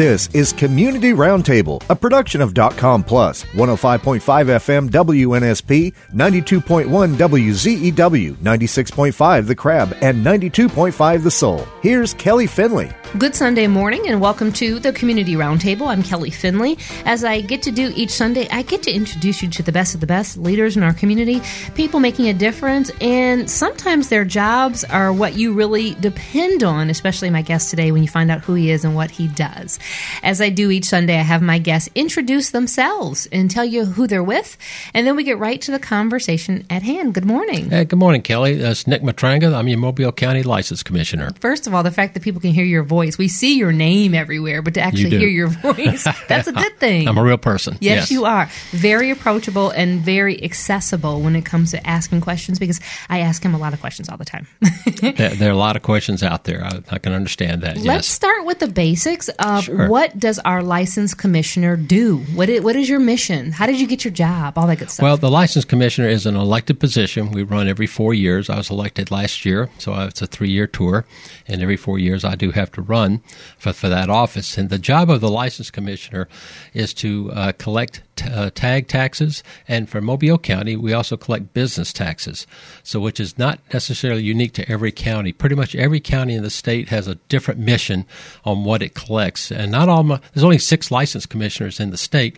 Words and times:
This 0.00 0.30
is 0.32 0.54
Community 0.54 1.10
Roundtable, 1.10 1.82
a 1.90 1.94
production 1.94 2.40
of 2.40 2.54
.com 2.54 3.04
Plus, 3.04 3.44
105.5 3.52 4.22
FM 4.22 4.88
WNSP, 4.88 5.92
92.1 6.14 7.16
WZEW, 7.16 8.32
96.5 8.36 9.46
The 9.46 9.54
Crab, 9.54 9.94
and 10.00 10.24
92.5 10.24 11.22
The 11.22 11.30
Soul. 11.30 11.68
Here's 11.82 12.14
Kelly 12.14 12.46
Finley. 12.46 12.90
Good 13.18 13.34
Sunday 13.34 13.66
morning 13.66 14.06
and 14.06 14.20
welcome 14.20 14.52
to 14.52 14.78
the 14.78 14.92
Community 14.92 15.34
Roundtable. 15.34 15.88
I'm 15.88 16.02
Kelly 16.02 16.30
Finley. 16.30 16.78
As 17.04 17.24
I 17.24 17.40
get 17.40 17.60
to 17.64 17.72
do 17.72 17.92
each 17.96 18.10
Sunday, 18.10 18.48
I 18.50 18.62
get 18.62 18.84
to 18.84 18.92
introduce 18.92 19.42
you 19.42 19.50
to 19.50 19.64
the 19.64 19.72
best 19.72 19.94
of 19.94 20.00
the 20.00 20.06
best 20.06 20.38
leaders 20.38 20.76
in 20.76 20.84
our 20.84 20.94
community, 20.94 21.42
people 21.74 21.98
making 22.00 22.28
a 22.28 22.32
difference, 22.32 22.90
and 23.00 23.50
sometimes 23.50 24.08
their 24.08 24.24
jobs 24.24 24.84
are 24.84 25.12
what 25.12 25.34
you 25.34 25.52
really 25.52 25.94
depend 25.96 26.62
on, 26.62 26.88
especially 26.88 27.28
my 27.30 27.42
guest 27.42 27.68
today 27.68 27.90
when 27.90 28.02
you 28.02 28.08
find 28.08 28.30
out 28.30 28.40
who 28.42 28.54
he 28.54 28.70
is 28.70 28.84
and 28.84 28.94
what 28.94 29.10
he 29.10 29.26
does. 29.26 29.78
As 30.22 30.40
I 30.40 30.50
do 30.50 30.70
each 30.70 30.86
Sunday, 30.86 31.18
I 31.18 31.22
have 31.22 31.42
my 31.42 31.58
guests 31.58 31.88
introduce 31.94 32.50
themselves 32.50 33.26
and 33.32 33.50
tell 33.50 33.64
you 33.64 33.84
who 33.84 34.06
they're 34.06 34.22
with, 34.22 34.56
and 34.94 35.06
then 35.06 35.16
we 35.16 35.24
get 35.24 35.38
right 35.38 35.60
to 35.62 35.70
the 35.70 35.78
conversation 35.78 36.66
at 36.70 36.82
hand. 36.82 37.14
Good 37.14 37.24
morning. 37.24 37.70
Hey, 37.70 37.84
good 37.84 37.98
morning, 37.98 38.22
Kelly. 38.22 38.54
That's 38.54 38.86
Nick 38.86 39.02
Matranga. 39.02 39.54
I'm 39.54 39.68
your 39.68 39.78
Mobile 39.78 40.12
County 40.12 40.42
License 40.42 40.82
Commissioner. 40.82 41.30
First 41.40 41.66
of 41.66 41.74
all, 41.74 41.82
the 41.82 41.90
fact 41.90 42.14
that 42.14 42.22
people 42.22 42.40
can 42.40 42.52
hear 42.52 42.64
your 42.64 42.82
voice. 42.82 43.18
We 43.18 43.28
see 43.28 43.56
your 43.56 43.72
name 43.72 44.14
everywhere, 44.14 44.62
but 44.62 44.74
to 44.74 44.80
actually 44.80 45.10
hear 45.10 45.28
your 45.28 45.48
voice, 45.48 46.06
that's 46.28 46.48
a 46.48 46.52
good 46.52 46.78
thing. 46.78 47.08
I'm 47.08 47.18
a 47.18 47.22
real 47.22 47.38
person. 47.38 47.76
Yes, 47.80 48.02
yes, 48.02 48.10
you 48.10 48.24
are. 48.24 48.48
Very 48.70 49.10
approachable 49.10 49.70
and 49.70 50.00
very 50.00 50.42
accessible 50.42 51.20
when 51.20 51.36
it 51.36 51.44
comes 51.44 51.70
to 51.72 51.86
asking 51.86 52.20
questions 52.20 52.58
because 52.58 52.80
I 53.08 53.20
ask 53.20 53.42
him 53.42 53.54
a 53.54 53.58
lot 53.58 53.72
of 53.72 53.80
questions 53.80 54.08
all 54.08 54.16
the 54.16 54.24
time. 54.24 54.46
there, 55.00 55.12
there, 55.12 55.48
are 55.48 55.52
a 55.52 55.56
lot 55.56 55.76
of 55.76 55.82
questions 55.82 56.22
out 56.22 56.44
there. 56.44 56.64
I, 56.64 56.80
I 56.90 56.98
can 56.98 57.12
understand 57.12 57.62
that. 57.62 57.76
Let's 57.76 57.84
yes. 57.84 58.06
start 58.08 58.44
with 58.44 58.58
the 58.58 58.68
basics. 58.68 59.28
Of 59.38 59.64
sure. 59.64 59.79
What 59.88 60.18
does 60.18 60.38
our 60.40 60.62
license 60.62 61.14
commissioner 61.14 61.76
do? 61.76 62.18
What 62.34 62.48
is, 62.48 62.62
what 62.62 62.76
is 62.76 62.88
your 62.88 63.00
mission? 63.00 63.52
How 63.52 63.66
did 63.66 63.80
you 63.80 63.86
get 63.86 64.04
your 64.04 64.12
job? 64.12 64.58
All 64.58 64.66
that 64.66 64.78
good 64.78 64.90
stuff. 64.90 65.02
Well, 65.02 65.16
the 65.16 65.30
license 65.30 65.64
commissioner 65.64 66.08
is 66.08 66.26
an 66.26 66.36
elected 66.36 66.80
position. 66.80 67.30
We 67.30 67.42
run 67.42 67.68
every 67.68 67.86
four 67.86 68.14
years. 68.14 68.50
I 68.50 68.56
was 68.56 68.70
elected 68.70 69.10
last 69.10 69.44
year, 69.44 69.70
so 69.78 69.94
it's 70.02 70.22
a 70.22 70.26
three 70.26 70.50
year 70.50 70.66
tour. 70.66 71.04
And 71.46 71.62
every 71.62 71.76
four 71.76 71.98
years, 71.98 72.24
I 72.24 72.34
do 72.34 72.50
have 72.50 72.70
to 72.72 72.82
run 72.82 73.22
for, 73.58 73.72
for 73.72 73.88
that 73.88 74.10
office. 74.10 74.58
And 74.58 74.70
the 74.70 74.78
job 74.78 75.10
of 75.10 75.20
the 75.20 75.30
license 75.30 75.70
commissioner 75.70 76.28
is 76.74 76.94
to 76.94 77.30
uh, 77.32 77.52
collect 77.58 78.02
uh, 78.22 78.50
tag 78.50 78.88
taxes, 78.88 79.42
and 79.68 79.88
for 79.88 80.00
Mobile 80.00 80.38
County, 80.38 80.76
we 80.76 80.92
also 80.92 81.16
collect 81.16 81.54
business 81.54 81.92
taxes. 81.92 82.46
So, 82.82 83.00
which 83.00 83.20
is 83.20 83.38
not 83.38 83.60
necessarily 83.72 84.22
unique 84.22 84.52
to 84.54 84.70
every 84.70 84.92
county. 84.92 85.32
Pretty 85.32 85.54
much 85.54 85.74
every 85.74 86.00
county 86.00 86.34
in 86.34 86.42
the 86.42 86.50
state 86.50 86.88
has 86.88 87.06
a 87.06 87.16
different 87.28 87.60
mission 87.60 88.06
on 88.44 88.64
what 88.64 88.82
it 88.82 88.94
collects, 88.94 89.50
and 89.50 89.72
not 89.72 89.88
all. 89.88 90.04
There's 90.04 90.44
only 90.44 90.58
six 90.58 90.90
license 90.90 91.26
commissioners 91.26 91.80
in 91.80 91.90
the 91.90 91.96
state. 91.96 92.36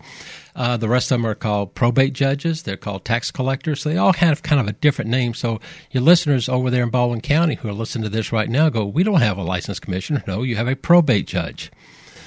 Uh, 0.55 0.77
the 0.77 0.89
rest 0.89 1.11
of 1.11 1.17
them 1.17 1.25
are 1.25 1.35
called 1.35 1.73
probate 1.73 2.13
judges. 2.13 2.63
They're 2.63 2.77
called 2.77 3.05
tax 3.05 3.31
collectors. 3.31 3.81
So 3.81 3.89
they 3.89 3.97
all 3.97 4.13
have 4.13 4.43
kind 4.43 4.61
of 4.61 4.67
a 4.67 4.73
different 4.73 5.09
name. 5.09 5.33
So 5.33 5.59
your 5.91 6.03
listeners 6.03 6.47
over 6.47 6.69
there 6.69 6.83
in 6.83 6.89
Baldwin 6.89 7.21
County 7.21 7.55
who 7.55 7.69
are 7.69 7.73
listening 7.73 8.03
to 8.03 8.09
this 8.09 8.31
right 8.31 8.49
now 8.49 8.69
go, 8.69 8.85
we 8.85 9.03
don't 9.03 9.21
have 9.21 9.37
a 9.37 9.43
license 9.43 9.79
commissioner. 9.79 10.23
No, 10.27 10.43
you 10.43 10.55
have 10.55 10.67
a 10.67 10.75
probate 10.75 11.27
judge. 11.27 11.71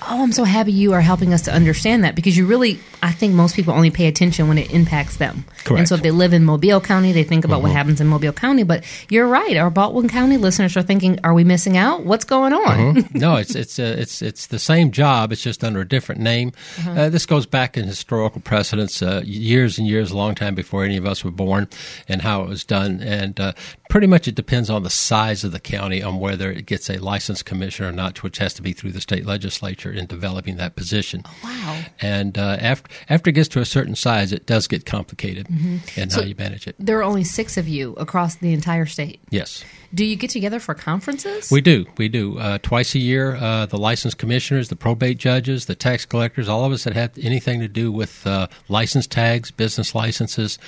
Oh, 0.02 0.22
I'm 0.22 0.32
so 0.32 0.44
happy 0.44 0.72
you 0.72 0.92
are 0.92 1.00
helping 1.00 1.32
us 1.32 1.42
to 1.42 1.52
understand 1.52 2.04
that 2.04 2.14
because 2.14 2.36
you 2.36 2.46
really, 2.46 2.78
I 3.02 3.12
think 3.12 3.34
most 3.34 3.56
people 3.56 3.72
only 3.72 3.90
pay 3.90 4.06
attention 4.06 4.46
when 4.46 4.58
it 4.58 4.70
impacts 4.72 5.16
them. 5.16 5.44
Correct. 5.64 5.78
And 5.78 5.88
so 5.88 5.94
if 5.96 6.02
they 6.02 6.10
live 6.10 6.32
in 6.32 6.44
Mobile 6.44 6.80
County, 6.80 7.12
they 7.12 7.24
think 7.24 7.44
about 7.44 7.56
mm-hmm. 7.56 7.64
what 7.64 7.72
happens 7.72 8.00
in 8.00 8.06
Mobile 8.06 8.32
County. 8.32 8.62
But 8.62 8.84
you're 9.08 9.26
right. 9.26 9.56
Our 9.56 9.70
Baldwin 9.70 10.08
County 10.08 10.36
listeners 10.36 10.76
are 10.76 10.82
thinking, 10.82 11.18
are 11.24 11.34
we 11.34 11.44
missing 11.44 11.76
out? 11.76 12.04
What's 12.04 12.24
going 12.24 12.52
on? 12.52 12.94
Mm-hmm. 12.94 13.18
no, 13.18 13.36
it's 13.36 13.54
it's 13.54 13.78
uh, 13.78 13.96
it's 13.98 14.22
it's 14.22 14.46
the 14.46 14.58
same 14.58 14.90
job. 14.90 15.32
It's 15.32 15.42
just 15.42 15.64
under 15.64 15.80
a 15.80 15.88
different 15.88 16.20
name. 16.20 16.52
Uh-huh. 16.78 16.90
Uh, 16.90 17.08
this 17.08 17.26
goes 17.26 17.46
back 17.46 17.76
in 17.76 17.84
historical 17.84 18.40
precedence, 18.40 19.02
uh, 19.02 19.22
years 19.24 19.78
and 19.78 19.86
years, 19.86 20.10
a 20.10 20.16
long 20.16 20.34
time 20.34 20.54
before 20.54 20.84
any 20.84 20.96
of 20.96 21.06
us 21.06 21.24
were 21.24 21.30
born, 21.30 21.68
and 22.08 22.22
how 22.22 22.42
it 22.42 22.48
was 22.48 22.64
done. 22.64 23.00
And 23.00 23.40
uh, 23.40 23.52
pretty 23.88 24.06
much 24.06 24.28
it 24.28 24.34
depends 24.34 24.70
on 24.70 24.82
the 24.82 24.90
size 24.90 25.42
of 25.42 25.52
the 25.52 25.60
county 25.60 26.02
on 26.02 26.20
whether 26.20 26.50
it 26.50 26.66
gets 26.66 26.90
a 26.90 26.98
licensed 26.98 27.44
commissioner 27.44 27.88
or 27.88 27.92
not, 27.92 28.22
which 28.22 28.38
has 28.38 28.54
to 28.54 28.62
be 28.62 28.72
through 28.72 28.92
the 28.92 29.00
state 29.00 29.26
legislature 29.26 29.85
in 29.92 30.06
developing 30.06 30.56
that 30.56 30.76
position. 30.76 31.22
Oh, 31.24 31.34
wow. 31.44 31.84
And 32.00 32.38
uh, 32.38 32.56
after, 32.60 32.90
after 33.08 33.30
it 33.30 33.34
gets 33.34 33.48
to 33.50 33.60
a 33.60 33.64
certain 33.64 33.94
size, 33.94 34.32
it 34.32 34.46
does 34.46 34.66
get 34.66 34.86
complicated 34.86 35.48
mm-hmm. 35.48 36.00
in 36.00 36.10
so 36.10 36.20
how 36.20 36.26
you 36.26 36.34
manage 36.36 36.66
it. 36.66 36.76
There 36.78 36.98
are 36.98 37.04
only 37.04 37.24
six 37.24 37.56
of 37.56 37.68
you 37.68 37.94
across 37.94 38.36
the 38.36 38.52
entire 38.52 38.86
state. 38.86 39.20
Yes. 39.30 39.64
Do 39.94 40.04
you 40.04 40.16
get 40.16 40.30
together 40.30 40.58
for 40.58 40.74
conferences? 40.74 41.50
We 41.50 41.60
do. 41.60 41.86
We 41.96 42.08
do. 42.08 42.38
Uh, 42.38 42.58
twice 42.60 42.94
a 42.94 42.98
year, 42.98 43.36
uh, 43.36 43.66
the 43.66 43.78
licensed 43.78 44.18
commissioners, 44.18 44.68
the 44.68 44.76
probate 44.76 45.16
judges, 45.16 45.66
the 45.66 45.74
tax 45.74 46.04
collectors, 46.04 46.48
all 46.48 46.64
of 46.64 46.72
us 46.72 46.84
that 46.84 46.92
have 46.94 47.16
anything 47.18 47.60
to 47.60 47.68
do 47.68 47.92
with 47.92 48.26
uh, 48.26 48.48
license 48.68 49.06
tags, 49.06 49.50
business 49.50 49.94
licenses, 49.94 50.58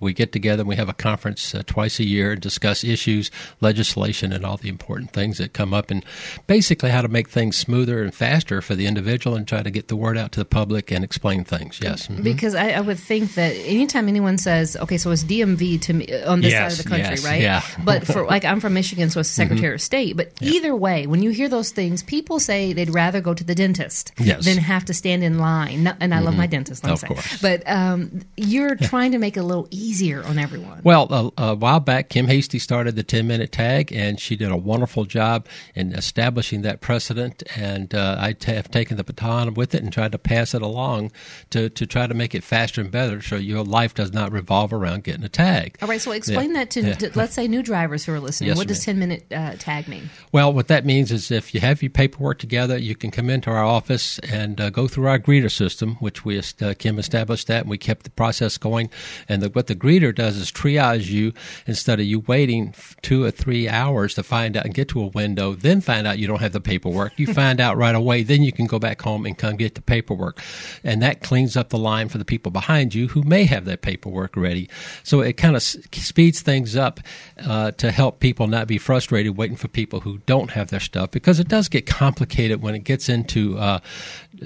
we 0.00 0.12
get 0.12 0.32
together 0.32 0.62
and 0.62 0.68
we 0.68 0.76
have 0.76 0.88
a 0.88 0.94
conference 0.94 1.54
uh, 1.54 1.62
twice 1.66 1.98
a 1.98 2.06
year 2.06 2.32
and 2.32 2.40
discuss 2.40 2.84
issues, 2.84 3.30
legislation, 3.60 4.32
and 4.32 4.44
all 4.46 4.56
the 4.56 4.68
important 4.68 5.10
things 5.10 5.38
that 5.38 5.52
come 5.52 5.74
up, 5.74 5.90
and 5.90 6.04
basically 6.46 6.90
how 6.90 7.02
to 7.02 7.08
make 7.08 7.28
things 7.28 7.56
smoother 7.56 8.02
and 8.02 8.14
faster 8.14 8.62
for 8.68 8.76
the 8.76 8.86
individual 8.86 9.34
and 9.34 9.48
try 9.48 9.62
to 9.62 9.70
get 9.70 9.88
the 9.88 9.96
word 9.96 10.18
out 10.18 10.30
to 10.30 10.40
the 10.40 10.44
public 10.44 10.92
and 10.92 11.02
explain 11.02 11.42
things. 11.42 11.80
Yes. 11.82 12.06
Mm-hmm. 12.06 12.22
Because 12.22 12.54
I, 12.54 12.72
I, 12.72 12.80
would 12.82 12.98
think 12.98 13.32
that 13.34 13.52
anytime 13.52 14.08
anyone 14.08 14.36
says, 14.36 14.76
okay, 14.76 14.98
so 14.98 15.10
it's 15.10 15.24
DMV 15.24 15.80
to 15.80 15.94
me 15.94 16.22
on 16.24 16.42
this 16.42 16.52
yes, 16.52 16.60
side 16.60 16.78
of 16.78 16.84
the 16.84 16.90
country, 16.90 17.14
yes, 17.14 17.24
right? 17.24 17.40
Yeah. 17.40 17.62
but 17.84 18.06
for 18.06 18.26
like 18.26 18.44
I'm 18.44 18.60
from 18.60 18.74
Michigan, 18.74 19.08
so 19.08 19.20
it's 19.20 19.30
Secretary 19.30 19.68
mm-hmm. 19.68 19.74
of 19.76 19.80
State. 19.80 20.18
But 20.18 20.32
yeah. 20.38 20.50
either 20.50 20.76
way, 20.76 21.06
when 21.06 21.22
you 21.22 21.30
hear 21.30 21.48
those 21.48 21.70
things, 21.70 22.02
people 22.02 22.38
say 22.38 22.74
they'd 22.74 22.90
rather 22.90 23.22
go 23.22 23.32
to 23.32 23.42
the 23.42 23.54
dentist 23.54 24.12
yes. 24.18 24.44
than 24.44 24.58
have 24.58 24.84
to 24.84 24.92
stand 24.92 25.24
in 25.24 25.38
line. 25.38 25.86
And 25.86 26.12
I 26.12 26.18
mm-hmm. 26.18 26.26
love 26.26 26.36
my 26.36 26.46
dentist, 26.46 26.86
of 26.86 26.98
say. 26.98 27.06
course. 27.06 27.40
But 27.40 27.62
um, 27.66 28.20
you're 28.36 28.76
trying 28.76 29.12
to 29.12 29.18
make 29.18 29.38
it 29.38 29.40
a 29.40 29.44
little 29.44 29.66
easier 29.70 30.22
on 30.24 30.38
everyone. 30.38 30.82
Well, 30.84 31.32
a, 31.38 31.42
a 31.42 31.54
while 31.54 31.80
back, 31.80 32.10
Kim 32.10 32.26
Hasty 32.26 32.58
started 32.58 32.96
the 32.96 33.02
10 33.02 33.26
minute 33.26 33.50
tag, 33.50 33.94
and 33.94 34.20
she 34.20 34.36
did 34.36 34.50
a 34.50 34.56
wonderful 34.58 35.06
job 35.06 35.46
in 35.74 35.94
establishing 35.94 36.60
that 36.62 36.82
precedent. 36.82 37.42
And 37.56 37.94
uh, 37.94 38.16
I 38.20 38.34
t- 38.34 38.57
have 38.58 38.70
taken 38.70 38.96
the 38.96 39.04
baton 39.04 39.54
with 39.54 39.74
it 39.74 39.82
and 39.82 39.92
tried 39.92 40.12
to 40.12 40.18
pass 40.18 40.54
it 40.54 40.62
along 40.62 41.10
to, 41.50 41.70
to 41.70 41.86
try 41.86 42.06
to 42.06 42.14
make 42.14 42.34
it 42.34 42.44
faster 42.44 42.80
and 42.80 42.90
better 42.90 43.22
so 43.22 43.36
your 43.36 43.64
life 43.64 43.94
does 43.94 44.12
not 44.12 44.30
revolve 44.32 44.72
around 44.72 45.04
getting 45.04 45.24
a 45.24 45.28
tag. 45.28 45.78
All 45.80 45.88
right, 45.88 46.00
so 46.00 46.12
explain 46.12 46.50
yeah. 46.50 46.58
that 46.58 46.70
to, 46.70 46.82
yeah. 46.82 46.94
to, 46.94 47.10
let's 47.14 47.34
say, 47.34 47.48
new 47.48 47.62
drivers 47.62 48.04
who 48.04 48.12
are 48.12 48.20
listening. 48.20 48.48
Yes, 48.48 48.58
what 48.58 48.68
does 48.68 48.84
10 48.84 48.98
minute 48.98 49.24
uh, 49.32 49.54
tag 49.58 49.88
mean? 49.88 50.10
Well, 50.32 50.52
what 50.52 50.68
that 50.68 50.84
means 50.84 51.10
is 51.10 51.30
if 51.30 51.54
you 51.54 51.60
have 51.60 51.82
your 51.82 51.90
paperwork 51.90 52.38
together, 52.38 52.76
you 52.76 52.94
can 52.94 53.10
come 53.10 53.30
into 53.30 53.50
our 53.50 53.64
office 53.64 54.18
and 54.20 54.60
uh, 54.60 54.70
go 54.70 54.86
through 54.88 55.06
our 55.06 55.18
greeter 55.18 55.50
system, 55.50 55.96
which 55.96 56.24
we 56.24 56.38
uh, 56.38 56.74
Kim 56.78 56.98
established 56.98 57.46
that, 57.46 57.62
and 57.62 57.70
we 57.70 57.78
kept 57.78 58.04
the 58.04 58.10
process 58.10 58.58
going. 58.58 58.90
And 59.28 59.42
the, 59.42 59.48
what 59.50 59.66
the 59.66 59.74
greeter 59.74 60.14
does 60.14 60.36
is 60.36 60.50
triage 60.50 61.08
you 61.08 61.32
instead 61.66 62.00
of 62.00 62.06
you 62.06 62.20
waiting 62.20 62.74
two 63.02 63.24
or 63.24 63.30
three 63.30 63.68
hours 63.68 64.14
to 64.14 64.22
find 64.22 64.56
out 64.56 64.64
and 64.64 64.74
get 64.74 64.88
to 64.88 65.02
a 65.02 65.06
window, 65.06 65.54
then 65.54 65.80
find 65.80 66.06
out 66.06 66.18
you 66.18 66.26
don't 66.26 66.40
have 66.40 66.52
the 66.52 66.60
paperwork. 66.60 67.12
You 67.16 67.32
find 67.32 67.60
out 67.60 67.76
right 67.76 67.94
away, 67.94 68.22
then 68.22 68.42
you 68.42 68.47
can 68.52 68.66
go 68.66 68.78
back 68.78 69.02
home 69.02 69.26
and 69.26 69.36
come 69.36 69.56
get 69.56 69.74
the 69.74 69.82
paperwork, 69.82 70.40
and 70.84 71.02
that 71.02 71.22
cleans 71.22 71.56
up 71.56 71.70
the 71.70 71.78
line 71.78 72.08
for 72.08 72.18
the 72.18 72.24
people 72.24 72.50
behind 72.52 72.94
you 72.94 73.08
who 73.08 73.22
may 73.22 73.44
have 73.44 73.64
that 73.64 73.82
paperwork 73.82 74.36
ready. 74.36 74.68
So 75.02 75.20
it 75.20 75.34
kind 75.34 75.54
of 75.54 75.60
s- 75.60 75.76
speeds 75.92 76.40
things 76.40 76.76
up 76.76 77.00
uh, 77.44 77.72
to 77.72 77.90
help 77.90 78.20
people 78.20 78.46
not 78.46 78.66
be 78.66 78.78
frustrated 78.78 79.36
waiting 79.36 79.56
for 79.56 79.68
people 79.68 80.00
who 80.00 80.18
don't 80.26 80.50
have 80.50 80.68
their 80.70 80.80
stuff 80.80 81.10
because 81.10 81.40
it 81.40 81.48
does 81.48 81.68
get 81.68 81.86
complicated 81.86 82.62
when 82.62 82.74
it 82.74 82.84
gets 82.84 83.08
into 83.08 83.58
uh, 83.58 83.80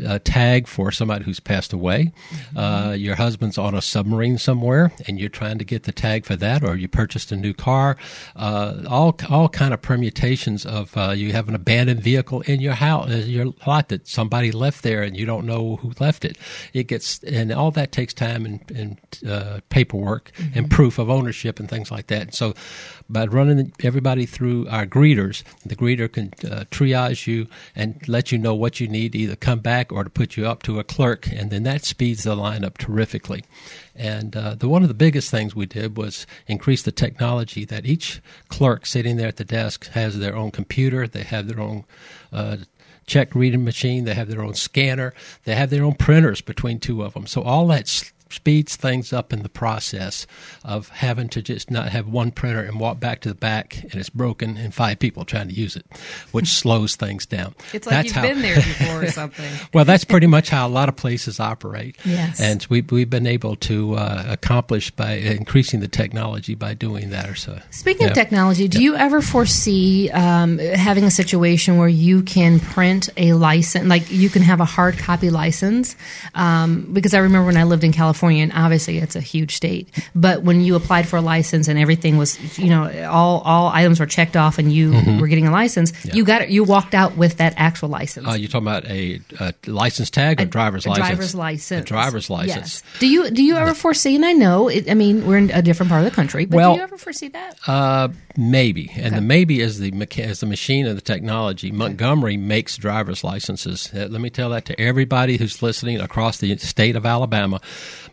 a 0.04 0.18
tag 0.18 0.66
for 0.66 0.90
somebody 0.90 1.24
who's 1.24 1.40
passed 1.40 1.72
away. 1.72 2.12
Mm-hmm. 2.30 2.58
Uh, 2.58 2.92
your 2.92 3.14
husband's 3.14 3.58
on 3.58 3.74
a 3.74 3.82
submarine 3.82 4.38
somewhere, 4.38 4.92
and 5.06 5.18
you're 5.18 5.28
trying 5.28 5.58
to 5.58 5.64
get 5.64 5.84
the 5.84 5.92
tag 5.92 6.24
for 6.24 6.36
that, 6.36 6.62
or 6.62 6.76
you 6.76 6.88
purchased 6.88 7.32
a 7.32 7.36
new 7.36 7.52
car. 7.52 7.96
Uh, 8.36 8.82
all 8.88 9.16
all 9.28 9.48
kind 9.48 9.74
of 9.74 9.82
permutations 9.82 10.64
of 10.64 10.96
uh, 10.96 11.10
you 11.10 11.32
have 11.32 11.48
an 11.48 11.54
abandoned 11.54 12.00
vehicle 12.00 12.40
in 12.42 12.60
your 12.60 12.74
house, 12.74 13.10
your 13.26 13.52
lot 13.66 13.88
that 13.92 14.08
somebody 14.08 14.50
left 14.50 14.82
there, 14.82 15.02
and 15.02 15.16
you 15.16 15.26
don't 15.26 15.46
know 15.46 15.76
who 15.76 15.92
left 16.00 16.24
it. 16.24 16.38
It 16.72 16.88
gets 16.88 17.22
and 17.22 17.52
all 17.52 17.70
that 17.72 17.92
takes 17.92 18.14
time 18.14 18.46
and, 18.46 18.70
and 18.74 18.98
uh, 19.28 19.60
paperwork 19.68 20.32
mm-hmm. 20.32 20.58
and 20.58 20.70
proof 20.70 20.98
of 20.98 21.10
ownership 21.10 21.60
and 21.60 21.68
things 21.68 21.90
like 21.90 22.06
that. 22.06 22.34
So, 22.34 22.54
by 23.08 23.26
running 23.26 23.72
everybody 23.82 24.24
through 24.24 24.66
our 24.68 24.86
greeters, 24.86 25.42
the 25.66 25.76
greeter 25.76 26.10
can 26.10 26.32
uh, 26.50 26.64
triage 26.70 27.26
you 27.26 27.46
and 27.76 28.00
let 28.08 28.32
you 28.32 28.38
know 28.38 28.54
what 28.54 28.80
you 28.80 28.88
need, 28.88 29.12
to 29.12 29.18
either 29.18 29.36
come 29.36 29.58
back 29.58 29.92
or 29.92 30.04
to 30.04 30.10
put 30.10 30.36
you 30.36 30.46
up 30.46 30.62
to 30.62 30.78
a 30.78 30.84
clerk, 30.84 31.28
and 31.30 31.50
then 31.50 31.62
that 31.64 31.84
speeds 31.84 32.24
the 32.24 32.34
line 32.34 32.64
up 32.64 32.78
terrifically. 32.78 33.44
And 33.94 34.34
uh, 34.34 34.54
the 34.54 34.68
one 34.68 34.82
of 34.82 34.88
the 34.88 34.94
biggest 34.94 35.30
things 35.30 35.54
we 35.54 35.66
did 35.66 35.96
was 35.96 36.26
increase 36.46 36.82
the 36.82 36.92
technology 36.92 37.66
that 37.66 37.84
each 37.84 38.22
clerk 38.48 38.86
sitting 38.86 39.16
there 39.16 39.28
at 39.28 39.36
the 39.36 39.44
desk 39.44 39.88
has 39.88 40.18
their 40.18 40.34
own 40.34 40.50
computer, 40.50 41.06
they 41.06 41.24
have 41.24 41.46
their 41.46 41.60
own 41.60 41.84
uh, 42.32 42.56
check 43.06 43.34
reading 43.34 43.64
machine, 43.64 44.04
they 44.04 44.14
have 44.14 44.28
their 44.28 44.42
own 44.42 44.54
scanner, 44.54 45.14
they 45.44 45.54
have 45.54 45.70
their 45.70 45.84
own 45.84 45.94
printers 45.94 46.40
between 46.40 46.78
two 46.78 47.02
of 47.02 47.14
them. 47.14 47.26
So 47.26 47.42
all 47.42 47.66
that 47.68 47.88
speeds 48.32 48.76
things 48.76 49.12
up 49.12 49.32
in 49.32 49.42
the 49.42 49.48
process 49.48 50.26
of 50.64 50.88
having 50.88 51.28
to 51.30 51.42
just 51.42 51.70
not 51.70 51.88
have 51.90 52.08
one 52.08 52.30
printer 52.30 52.60
and 52.62 52.80
walk 52.80 52.98
back 53.00 53.20
to 53.20 53.28
the 53.28 53.34
back 53.34 53.82
and 53.82 53.94
it's 53.96 54.08
broken 54.10 54.56
and 54.56 54.74
five 54.74 54.98
people 54.98 55.24
trying 55.24 55.48
to 55.48 55.54
use 55.54 55.76
it, 55.76 55.84
which 56.32 56.48
slows 56.62 56.96
things 56.96 57.26
down. 57.26 57.54
It's 57.72 57.86
like 57.86 57.94
That's 57.96 58.06
you've 58.06 58.16
how- 58.16 58.22
been 58.22 58.42
there 58.42 58.54
before 58.56 59.02
or 59.02 59.06
something. 59.08 59.50
well, 59.74 59.84
that's 59.84 60.04
pretty 60.04 60.26
much 60.26 60.48
how 60.48 60.66
a 60.66 60.70
lot 60.70 60.88
of 60.88 60.96
places 60.96 61.38
operate. 61.40 61.96
Yes. 62.04 62.40
And 62.40 62.66
we, 62.70 62.80
we've 62.82 63.10
been 63.10 63.26
able 63.26 63.56
to 63.56 63.94
uh, 63.94 64.24
accomplish 64.28 64.90
by 64.90 65.12
increasing 65.12 65.80
the 65.80 65.88
technology 65.88 66.54
by 66.54 66.74
doing 66.74 67.10
that 67.10 67.28
or 67.28 67.34
so. 67.34 67.58
Speaking 67.70 68.08
of 68.08 68.14
technology, 68.14 68.68
do 68.68 68.82
you 68.82 68.94
ever 68.96 69.20
foresee 69.20 70.10
um, 70.10 70.58
having 70.58 71.04
a 71.04 71.10
situation 71.10 71.76
where 71.76 71.88
you 71.88 72.22
can 72.22 72.60
print 72.60 73.08
a 73.16 73.32
license, 73.34 73.86
like 73.86 74.10
you 74.10 74.28
can 74.30 74.42
have 74.42 74.60
a 74.60 74.64
hard 74.64 74.96
copy 74.98 75.30
license? 75.30 75.96
Um, 76.34 76.88
because 76.92 77.14
I 77.14 77.18
remember 77.18 77.46
when 77.46 77.56
I 77.56 77.64
lived 77.64 77.84
in 77.84 77.92
California, 77.92 78.21
and 78.30 78.52
obviously 78.52 78.98
it's 78.98 79.16
a 79.16 79.20
huge 79.20 79.54
state, 79.56 79.88
but 80.14 80.42
when 80.42 80.60
you 80.60 80.74
applied 80.76 81.08
for 81.08 81.16
a 81.16 81.20
license 81.20 81.68
and 81.68 81.78
everything 81.78 82.16
was, 82.16 82.58
you 82.58 82.68
know, 82.70 83.08
all 83.08 83.40
all 83.40 83.68
items 83.68 83.98
were 84.00 84.06
checked 84.06 84.36
off 84.36 84.58
and 84.58 84.72
you 84.72 84.92
were 85.20 85.26
getting 85.28 85.46
a 85.46 85.50
license, 85.50 85.92
you 86.14 86.24
got 86.24 86.42
it, 86.42 86.48
you 86.50 86.64
walked 86.64 86.94
out 86.94 87.16
with 87.16 87.38
that 87.38 87.54
actual 87.56 87.88
license. 87.88 88.26
Uh, 88.28 88.32
you're 88.32 88.48
talking 88.48 88.66
about 88.68 88.84
a, 88.86 89.20
a 89.40 89.54
license 89.66 90.10
tag 90.10 90.40
or 90.40 90.44
driver's 90.44 90.86
a 90.86 90.90
license? 90.90 91.06
driver's 91.08 91.34
license. 91.34 91.82
A 91.82 91.84
driver's 91.84 92.30
license. 92.30 92.82
Yes. 92.84 93.00
Do 93.00 93.08
you 93.08 93.30
do 93.30 93.42
you 93.42 93.56
ever 93.56 93.74
foresee? 93.74 94.14
And 94.16 94.24
I 94.24 94.32
know, 94.32 94.68
it, 94.68 94.90
I 94.90 94.94
mean, 94.94 95.26
we're 95.26 95.38
in 95.38 95.50
a 95.50 95.62
different 95.62 95.90
part 95.90 96.04
of 96.04 96.10
the 96.10 96.14
country, 96.14 96.44
but 96.44 96.56
Well- 96.56 96.72
do 96.74 96.78
you 96.78 96.82
ever 96.84 96.98
foresee 96.98 97.28
that? 97.28 97.58
Uh, 97.66 98.08
maybe, 98.36 98.90
and 98.96 99.14
the 99.14 99.20
maybe 99.20 99.60
is 99.60 99.78
the 99.78 99.90
mecha- 99.92 100.26
is 100.26 100.40
the 100.40 100.46
machine 100.46 100.86
and 100.86 100.96
the 100.96 101.02
technology. 101.02 101.70
Montgomery 101.70 102.36
makes 102.36 102.76
driver's 102.76 103.22
licenses. 103.24 103.90
Uh, 103.94 104.06
let 104.10 104.20
me 104.20 104.30
tell 104.30 104.50
that 104.50 104.64
to 104.66 104.80
everybody 104.80 105.36
who's 105.36 105.62
listening 105.62 106.00
across 106.00 106.38
the 106.38 106.56
state 106.58 106.96
of 106.96 107.06
Alabama. 107.06 107.60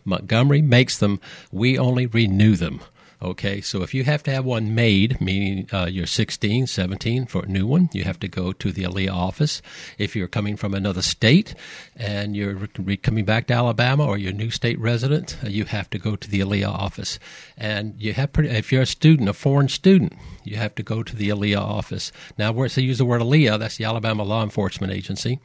Montgomery 0.04 0.62
makes 0.62 0.98
them. 0.98 1.20
We 1.50 1.78
only 1.78 2.06
renew 2.06 2.56
them. 2.56 2.80
Okay, 3.22 3.60
so 3.60 3.82
if 3.82 3.92
you 3.92 4.04
have 4.04 4.22
to 4.22 4.30
have 4.30 4.46
one 4.46 4.74
made, 4.74 5.20
meaning 5.20 5.68
uh, 5.72 5.84
you're 5.84 6.06
16, 6.06 6.66
17 6.66 7.26
for 7.26 7.42
a 7.42 7.46
new 7.46 7.66
one, 7.66 7.90
you 7.92 8.04
have 8.04 8.18
to 8.20 8.28
go 8.28 8.50
to 8.52 8.72
the 8.72 8.84
ALEA 8.84 9.12
office. 9.12 9.60
If 9.98 10.16
you're 10.16 10.26
coming 10.26 10.56
from 10.56 10.72
another 10.72 11.02
state 11.02 11.54
and 11.96 12.34
you're 12.34 12.68
re- 12.78 12.96
coming 12.96 13.26
back 13.26 13.46
to 13.48 13.54
Alabama 13.54 14.06
or 14.06 14.16
you're 14.16 14.30
a 14.30 14.34
new 14.34 14.50
state 14.50 14.78
resident, 14.78 15.36
uh, 15.44 15.48
you 15.48 15.66
have 15.66 15.90
to 15.90 15.98
go 15.98 16.16
to 16.16 16.30
the 16.30 16.40
ALEA 16.40 16.68
office. 16.68 17.18
And 17.58 17.94
you 17.98 18.14
have, 18.14 18.32
pretty, 18.32 18.48
if 18.48 18.72
you're 18.72 18.82
a 18.82 18.86
student, 18.86 19.28
a 19.28 19.34
foreign 19.34 19.68
student, 19.68 20.14
you 20.42 20.56
have 20.56 20.74
to 20.76 20.82
go 20.82 21.02
to 21.02 21.14
the 21.14 21.28
ALEA 21.28 21.60
office. 21.60 22.12
Now, 22.38 22.52
where 22.52 22.70
they 22.70 22.80
use 22.80 22.96
the 22.96 23.04
word 23.04 23.20
ALEA, 23.20 23.58
that's 23.58 23.76
the 23.76 23.84
Alabama 23.84 24.22
Law 24.22 24.42
Enforcement 24.42 24.94
Agency, 24.94 25.40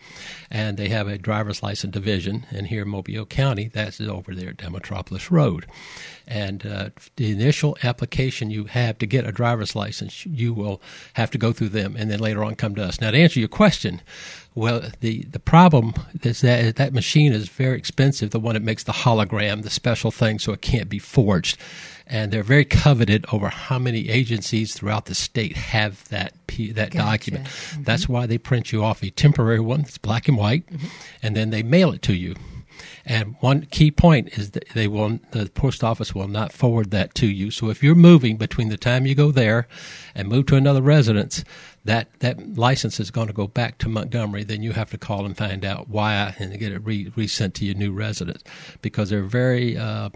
and 0.50 0.78
they 0.78 0.88
have 0.88 1.10
a 1.10 1.18
driver's 1.18 1.62
license 1.62 1.92
division. 1.92 2.46
And 2.52 2.68
here 2.68 2.84
in 2.84 2.90
Mobile 2.90 3.26
County, 3.26 3.68
that's 3.68 4.00
over 4.00 4.34
there 4.34 4.52
at 4.52 4.58
Demetropolis 4.58 5.30
Road. 5.30 5.66
And 6.28 6.66
uh, 6.66 6.90
the 7.18 7.32
initial 7.32 7.78
application 7.84 8.50
you 8.50 8.66
have 8.66 8.98
to 8.98 9.06
get 9.06 9.28
a 9.28 9.32
driver's 9.32 9.76
license, 9.76 10.26
you 10.26 10.54
will 10.54 10.82
have 11.14 11.30
to 11.32 11.38
go 11.38 11.54
through 11.54 11.70
them, 11.70 11.96
and 11.96 12.10
then 12.10 12.20
later 12.20 12.44
on 12.44 12.56
come 12.56 12.76
to 12.76 12.84
us. 12.84 13.00
Now, 13.00 13.12
to 13.12 13.18
answer 13.18 13.40
your 13.40 13.50
question, 13.50 14.02
well, 14.56 14.90
the, 15.02 15.24
the 15.24 15.40
problem 15.40 15.94
is 16.24 16.42
that 16.42 16.78
that 16.78 16.94
machine 16.94 17.34
is 17.34 17.50
very 17.50 17.78
expensive. 17.78 18.32
The 18.32 18.40
one 18.40 18.56
that 18.56 18.64
makes 18.64 18.84
the 18.84 18.92
hologram, 18.92 19.64
the 19.64 19.70
special 19.70 20.12
thing, 20.12 20.40
so 20.40 20.54
it 20.54 20.62
can't 20.62 20.90
be 20.90 20.98
forged, 20.98 21.60
and 22.08 22.32
they're 22.32 22.42
very 22.44 22.66
coveted 22.66 23.26
over 23.32 23.50
how 23.50 23.78
many 23.78 24.10
agencies 24.10 24.74
throughout 24.74 25.06
the 25.06 25.16
state 25.16 25.58
have 25.58 26.08
that 26.10 26.34
P, 26.48 26.72
that 26.72 26.92
Gotcha. 26.92 27.06
document. 27.06 27.48
That's 27.80 28.08
why 28.10 28.26
they 28.26 28.38
print 28.38 28.72
you 28.72 28.84
off 28.84 29.04
a 29.04 29.10
temporary 29.12 29.60
one 29.60 29.82
that's 29.82 29.98
black 29.98 30.28
and 30.28 30.38
white, 30.38 30.64
and 31.22 31.36
then 31.36 31.50
they 31.50 31.62
mail 31.62 31.92
it 31.92 32.02
to 32.04 32.14
you. 32.16 32.36
And 33.06 33.36
one 33.40 33.66
key 33.68 33.92
point 33.92 34.38
is 34.38 34.52
that 34.52 34.70
they 34.74 34.88
will 34.88 35.20
the 35.32 35.50
post 35.50 35.84
office 35.84 36.16
will 36.16 36.28
not 36.28 36.52
forward 36.52 36.92
that 36.92 37.14
to 37.16 37.28
you. 37.28 37.52
So 37.52 37.70
if 37.70 37.84
you're 37.84 37.96
moving 37.96 38.38
between 38.38 38.70
the 38.70 38.78
time 38.78 39.06
you 39.06 39.16
go 39.16 39.32
there 39.32 39.68
and 40.16 40.28
move 40.28 40.48
to 40.48 40.56
another 40.56 40.82
residence, 40.82 41.44
that 41.84 42.08
that 42.20 42.58
license 42.58 43.00
is 43.00 43.12
going 43.12 43.28
to 43.28 43.34
go 43.34 43.48
back 43.48 43.78
to 43.80 43.90
Montgomery. 43.90 44.44
Then 44.44 44.64
you 44.64 44.72
have 44.74 44.90
to 44.92 44.98
call 44.98 45.26
and 45.26 45.38
find 45.38 45.64
out 45.64 45.88
why 45.88 46.36
and 46.40 46.58
get 46.60 46.72
it 46.72 46.84
re- 46.84 47.12
resent 47.16 47.54
to 47.56 47.66
your 47.66 47.76
new 47.76 47.92
residence 47.92 48.44
because 48.82 49.10
they're 49.12 49.22
very 49.24 49.78
uh, 49.78 50.10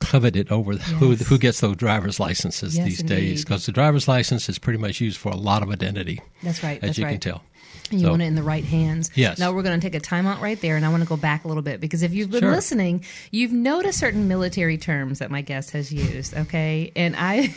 coveted 0.00 0.50
over 0.50 0.72
who 0.74 1.14
who 1.14 1.38
gets 1.38 1.60
those 1.60 1.76
driver's 1.76 2.18
licenses 2.18 2.76
Yes, 2.76 2.86
these 2.86 3.00
indeed. 3.00 3.14
days 3.14 3.44
because 3.44 3.66
the 3.66 3.72
driver's 3.72 4.08
license 4.08 4.48
is 4.48 4.58
pretty 4.58 4.78
much 4.78 5.00
used 5.00 5.18
for 5.18 5.30
a 5.30 5.36
lot 5.36 5.62
of 5.62 5.70
identity. 5.70 6.20
That's 6.42 6.62
right. 6.62 6.76
as 6.82 6.88
that's 6.88 6.98
you 6.98 7.04
right. 7.04 7.12
can 7.12 7.20
tell. 7.20 7.42
And 7.90 8.00
you 8.00 8.06
So- 8.06 8.10
want 8.10 8.22
it 8.22 8.26
in 8.26 8.34
the 8.36 8.42
right 8.42 8.64
hands. 8.64 9.10
Yes. 9.14 9.38
Now 9.38 9.52
we're 9.52 9.62
going 9.62 9.78
to 9.80 9.84
take 9.90 10.00
a 10.00 10.04
timeout 10.04 10.40
right 10.40 10.60
there, 10.60 10.76
and 10.76 10.84
I 10.86 10.88
want 10.90 11.02
to 11.02 11.08
go 11.08 11.16
back 11.16 11.44
a 11.44 11.48
little 11.48 11.62
bit 11.62 11.80
because 11.80 12.02
if 12.02 12.12
you've 12.12 12.30
been 12.30 12.40
Sure. 12.40 12.50
listening, 12.52 13.04
you've 13.30 13.52
noticed 13.52 13.98
certain 13.98 14.28
military 14.28 14.78
terms 14.78 15.18
that 15.18 15.30
my 15.30 15.40
guest 15.40 15.70
has 15.72 15.92
used. 15.92 16.34
Okay, 16.36 16.92
and 16.94 17.14
I, 17.18 17.52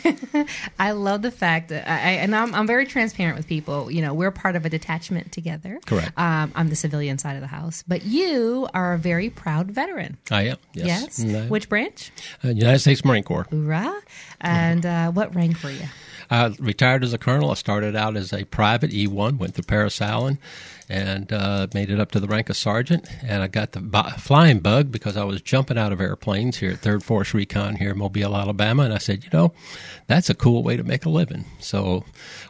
I 0.78 0.92
love 0.92 1.22
the 1.22 1.30
fact 1.30 1.68
that 1.68 1.88
I, 1.88 2.12
and 2.12 2.34
I'm, 2.34 2.54
I'm 2.54 2.66
very 2.66 2.86
transparent 2.86 3.36
with 3.36 3.46
people. 3.46 3.90
You 3.90 4.02
know, 4.02 4.12
we're 4.14 4.30
part 4.30 4.56
of 4.56 4.64
a 4.64 4.68
detachment 4.68 5.32
together. 5.32 5.78
Correct. 5.86 6.12
Um, 6.18 6.52
I'm 6.54 6.68
the 6.68 6.76
civilian 6.76 7.18
side 7.18 7.36
of 7.36 7.40
the 7.40 7.46
house, 7.46 7.84
but 7.86 8.04
you 8.04 8.68
are 8.74 8.94
a 8.94 8.98
very 8.98 9.30
proud 9.30 9.70
veteran. 9.70 10.16
I 10.30 10.42
am. 10.48 10.56
Yes. 10.74 11.22
Yes. 11.24 11.44
I- 11.44 11.48
Which 11.48 11.68
branch? 11.68 12.10
uh, 12.44 12.48
United 12.48 12.78
States 12.80 13.04
Marine 13.04 13.22
Corps. 13.24 13.46
Hoorah! 13.50 14.00
And 14.40 14.84
uh, 14.84 15.12
what 15.12 15.34
rank 15.34 15.62
were 15.62 15.70
you? 15.70 15.86
I 16.30 16.54
retired 16.58 17.04
as 17.04 17.12
a 17.12 17.18
colonel. 17.18 17.50
I 17.50 17.54
started 17.54 17.94
out 17.94 18.16
as 18.16 18.32
a 18.32 18.44
private 18.44 18.90
E1, 18.90 19.36
went 19.36 19.54
through 19.54 19.64
Parris 19.64 19.94
Island, 20.24 20.38
and 20.88 21.32
uh, 21.32 21.66
made 21.74 21.90
it 21.90 21.98
up 21.98 22.10
to 22.12 22.20
the 22.20 22.26
rank 22.26 22.50
of 22.50 22.56
sergeant. 22.56 23.06
And 23.22 23.42
I 23.42 23.46
got 23.46 23.72
the 23.72 23.80
flying 24.18 24.60
bug 24.60 24.92
because 24.92 25.16
I 25.16 25.24
was 25.24 25.40
jumping 25.40 25.78
out 25.78 25.92
of 25.92 26.00
airplanes 26.00 26.58
here 26.58 26.72
at 26.72 26.78
Third 26.80 27.02
Force 27.02 27.32
Recon 27.34 27.76
here 27.76 27.90
in 27.92 27.98
Mobile, 27.98 28.36
Alabama. 28.36 28.82
And 28.84 28.92
I 28.94 28.98
said, 28.98 29.24
you 29.24 29.30
know, 29.32 29.52
that's 30.06 30.28
a 30.28 30.34
cool 30.34 30.62
way 30.62 30.76
to 30.76 30.84
make 30.84 31.04
a 31.04 31.08
living. 31.10 31.44
So 31.58 32.04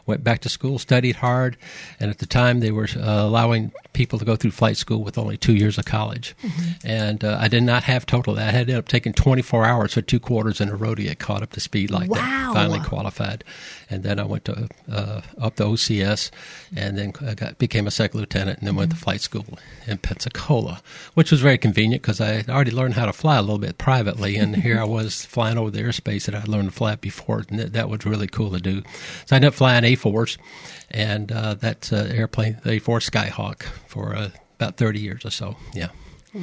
went 0.05 0.23
back 0.23 0.41
to 0.41 0.49
school, 0.49 0.77
studied 0.79 1.15
hard, 1.17 1.57
and 1.99 2.11
at 2.11 2.19
the 2.19 2.25
time 2.25 2.59
they 2.59 2.71
were 2.71 2.87
uh, 2.97 3.01
allowing 3.25 3.71
people 3.93 4.19
to 4.19 4.25
go 4.25 4.35
through 4.35 4.51
flight 4.51 4.77
school 4.77 5.03
with 5.03 5.17
only 5.17 5.37
two 5.37 5.55
years 5.55 5.77
of 5.77 5.85
college. 5.85 6.35
And 6.83 7.23
uh, 7.23 7.37
I 7.39 7.47
did 7.47 7.63
not 7.63 7.83
have 7.83 8.05
total. 8.05 8.35
That 8.35 8.49
I 8.49 8.51
had 8.51 8.61
ended 8.61 8.75
up 8.75 8.87
taking 8.87 9.13
24 9.13 9.65
hours 9.65 9.93
for 9.93 10.01
two 10.01 10.19
quarters 10.19 10.59
in 10.59 10.69
a 10.69 10.75
row 10.75 10.93
to 10.95 11.01
get 11.03 11.19
caught 11.19 11.41
up 11.41 11.51
to 11.51 11.59
speed 11.59 11.89
like 11.91 12.09
Wow. 12.09 12.17
that. 12.17 12.53
Finally 12.53 12.79
qualified, 12.81 13.43
and 13.89 14.03
then 14.03 14.19
I 14.19 14.23
went 14.23 14.45
to 14.45 14.69
uh, 14.89 15.21
up 15.39 15.55
to 15.57 15.63
OCS, 15.63 16.31
and 16.75 16.97
then 16.97 17.13
I 17.25 17.33
got 17.33 17.57
became 17.57 17.85
a 17.87 17.91
second 17.91 18.24
lieutenant, 18.25 18.59
and 18.59 18.67
then 18.67 18.75
went 18.75 18.89
to 18.91 18.97
flight 18.97 19.21
school 19.21 19.45
in 19.85 19.99
Pensacola, 19.99 20.81
which 21.13 21.31
was 21.31 21.41
very 21.41 21.57
convenient 21.57 22.01
because 22.01 22.19
I 22.19 22.29
had 22.29 22.49
already 22.49 22.71
learned 22.71 22.95
how 22.95 23.05
to 23.05 23.13
fly 23.13 23.37
a 23.37 23.41
little 23.41 23.59
bit 23.59 23.77
privately, 23.77 24.35
and 24.37 24.55
here 24.67 24.79
I 24.79 24.83
was 24.83 25.25
flying 25.25 25.57
over 25.57 25.69
the 25.69 25.81
airspace 25.81 26.25
that 26.25 26.35
I 26.35 26.43
learned 26.45 26.69
to 26.69 26.75
fly 26.75 26.95
before, 26.95 27.43
and 27.49 27.59
that, 27.59 27.73
that 27.73 27.89
was 27.89 28.05
really 28.05 28.27
cool 28.27 28.51
to 28.51 28.59
do. 28.59 28.81
So 29.25 29.35
I 29.35 29.35
ended 29.35 29.49
up 29.49 29.53
flying 29.53 29.83
A4s, 29.83 30.37
and 30.89 31.31
uh, 31.31 31.53
that 31.55 31.93
uh, 31.93 31.97
airplane, 31.97 32.59
the 32.63 32.79
A4 32.79 33.09
Skyhawk, 33.09 33.63
for 33.87 34.15
uh, 34.15 34.29
about 34.55 34.77
30 34.77 34.99
years 34.99 35.25
or 35.25 35.31
so. 35.31 35.55
Yeah. 35.73 35.89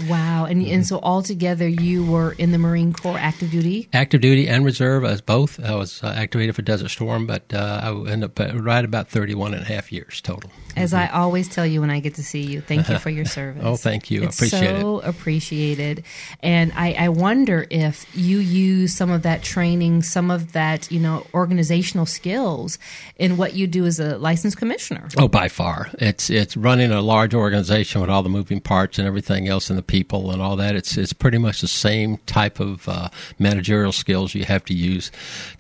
Wow! 0.09 0.47
And 0.47 0.63
Mm-hmm. 0.63 0.75
and 0.75 0.87
so 0.87 1.01
altogether, 1.01 1.67
you 1.67 2.05
were 2.05 2.33
in 2.33 2.53
the 2.53 2.59
Marine 2.59 2.93
Corps 2.93 3.19
active 3.19 3.51
duty. 3.51 3.89
active 3.93 4.21
duty 4.21 4.49
and 4.49 4.65
reserve 4.65 5.05
as 5.05 5.21
both. 5.21 5.59
I 5.63 5.75
was 5.75 6.03
uh, 6.03 6.09
activated 6.17 6.55
for 6.55 6.63
Desert 6.63 6.89
Storm, 6.91 7.27
but 7.27 7.53
uh, 7.53 7.81
I 7.83 8.11
ended 8.11 8.25
up 8.25 8.41
uh, 8.41 8.57
right 8.59 8.85
about 8.85 9.09
31 9.09 9.55
and 9.55 9.63
a 9.63 9.67
half 9.67 9.91
years 9.93 10.21
total. 10.21 10.51
As 10.77 10.95
I 10.95 11.09
always 11.09 11.49
tell 11.49 11.67
you 11.67 11.81
when 11.83 11.91
I 11.91 12.01
get 12.01 12.15
to 12.15 12.23
see 12.23 12.43
you, 12.43 12.61
thank 12.63 12.89
you 12.89 12.99
for 13.05 13.11
your 13.11 13.25
service. 13.27 13.59
Mm-hmm. 13.59 13.67
Oh, 13.67 13.77
thank 13.77 14.11
you. 14.11 14.23
I 14.23 14.27
appreciate 14.27 14.81
so 14.81 15.01
appreciated. 15.01 16.05
And 16.41 16.73
I, 16.75 16.93
I 16.95 17.09
wonder 17.09 17.67
if 17.71 18.07
you 18.17 18.39
use 18.39 18.95
some 18.95 19.11
of 19.11 19.23
that 19.23 19.43
training, 19.43 20.03
some 20.03 20.31
of 20.31 20.53
that, 20.53 20.91
you 20.91 21.01
know, 21.01 21.27
organizational 21.35 22.07
skills 22.07 22.79
in 23.17 23.37
what 23.37 23.55
you 23.55 23.67
do 23.67 23.85
as 23.85 23.99
a 24.01 24.17
licensed 24.19 24.57
commissioner. 24.57 25.09
Oh, 25.19 25.29
by 25.29 25.49
far, 25.49 25.91
it's 25.95 26.31
it's 26.31 26.57
running 26.57 26.91
a 26.93 27.01
large 27.03 27.35
organization 27.35 28.01
with 28.01 28.11
all 28.11 28.23
the 28.23 28.29
moving 28.29 28.61
parts 28.61 28.99
and 28.99 29.07
everything 29.07 29.49
else, 29.49 29.69
in 29.71 29.77
the 29.77 29.82
people 29.83 30.31
and 30.31 30.41
all 30.43 30.57
that. 30.57 30.75
It's 30.77 30.97
it's 30.97 31.13
pretty 31.13 31.39
much 31.39 31.61
the 31.61 31.69
same 31.69 32.19
type 32.27 32.61
of 32.61 32.89
uh, 32.89 33.09
managerial 33.39 33.93
skills 33.93 34.35
you 34.35 34.45
have 34.45 34.65
to 34.67 34.75
use 34.75 35.11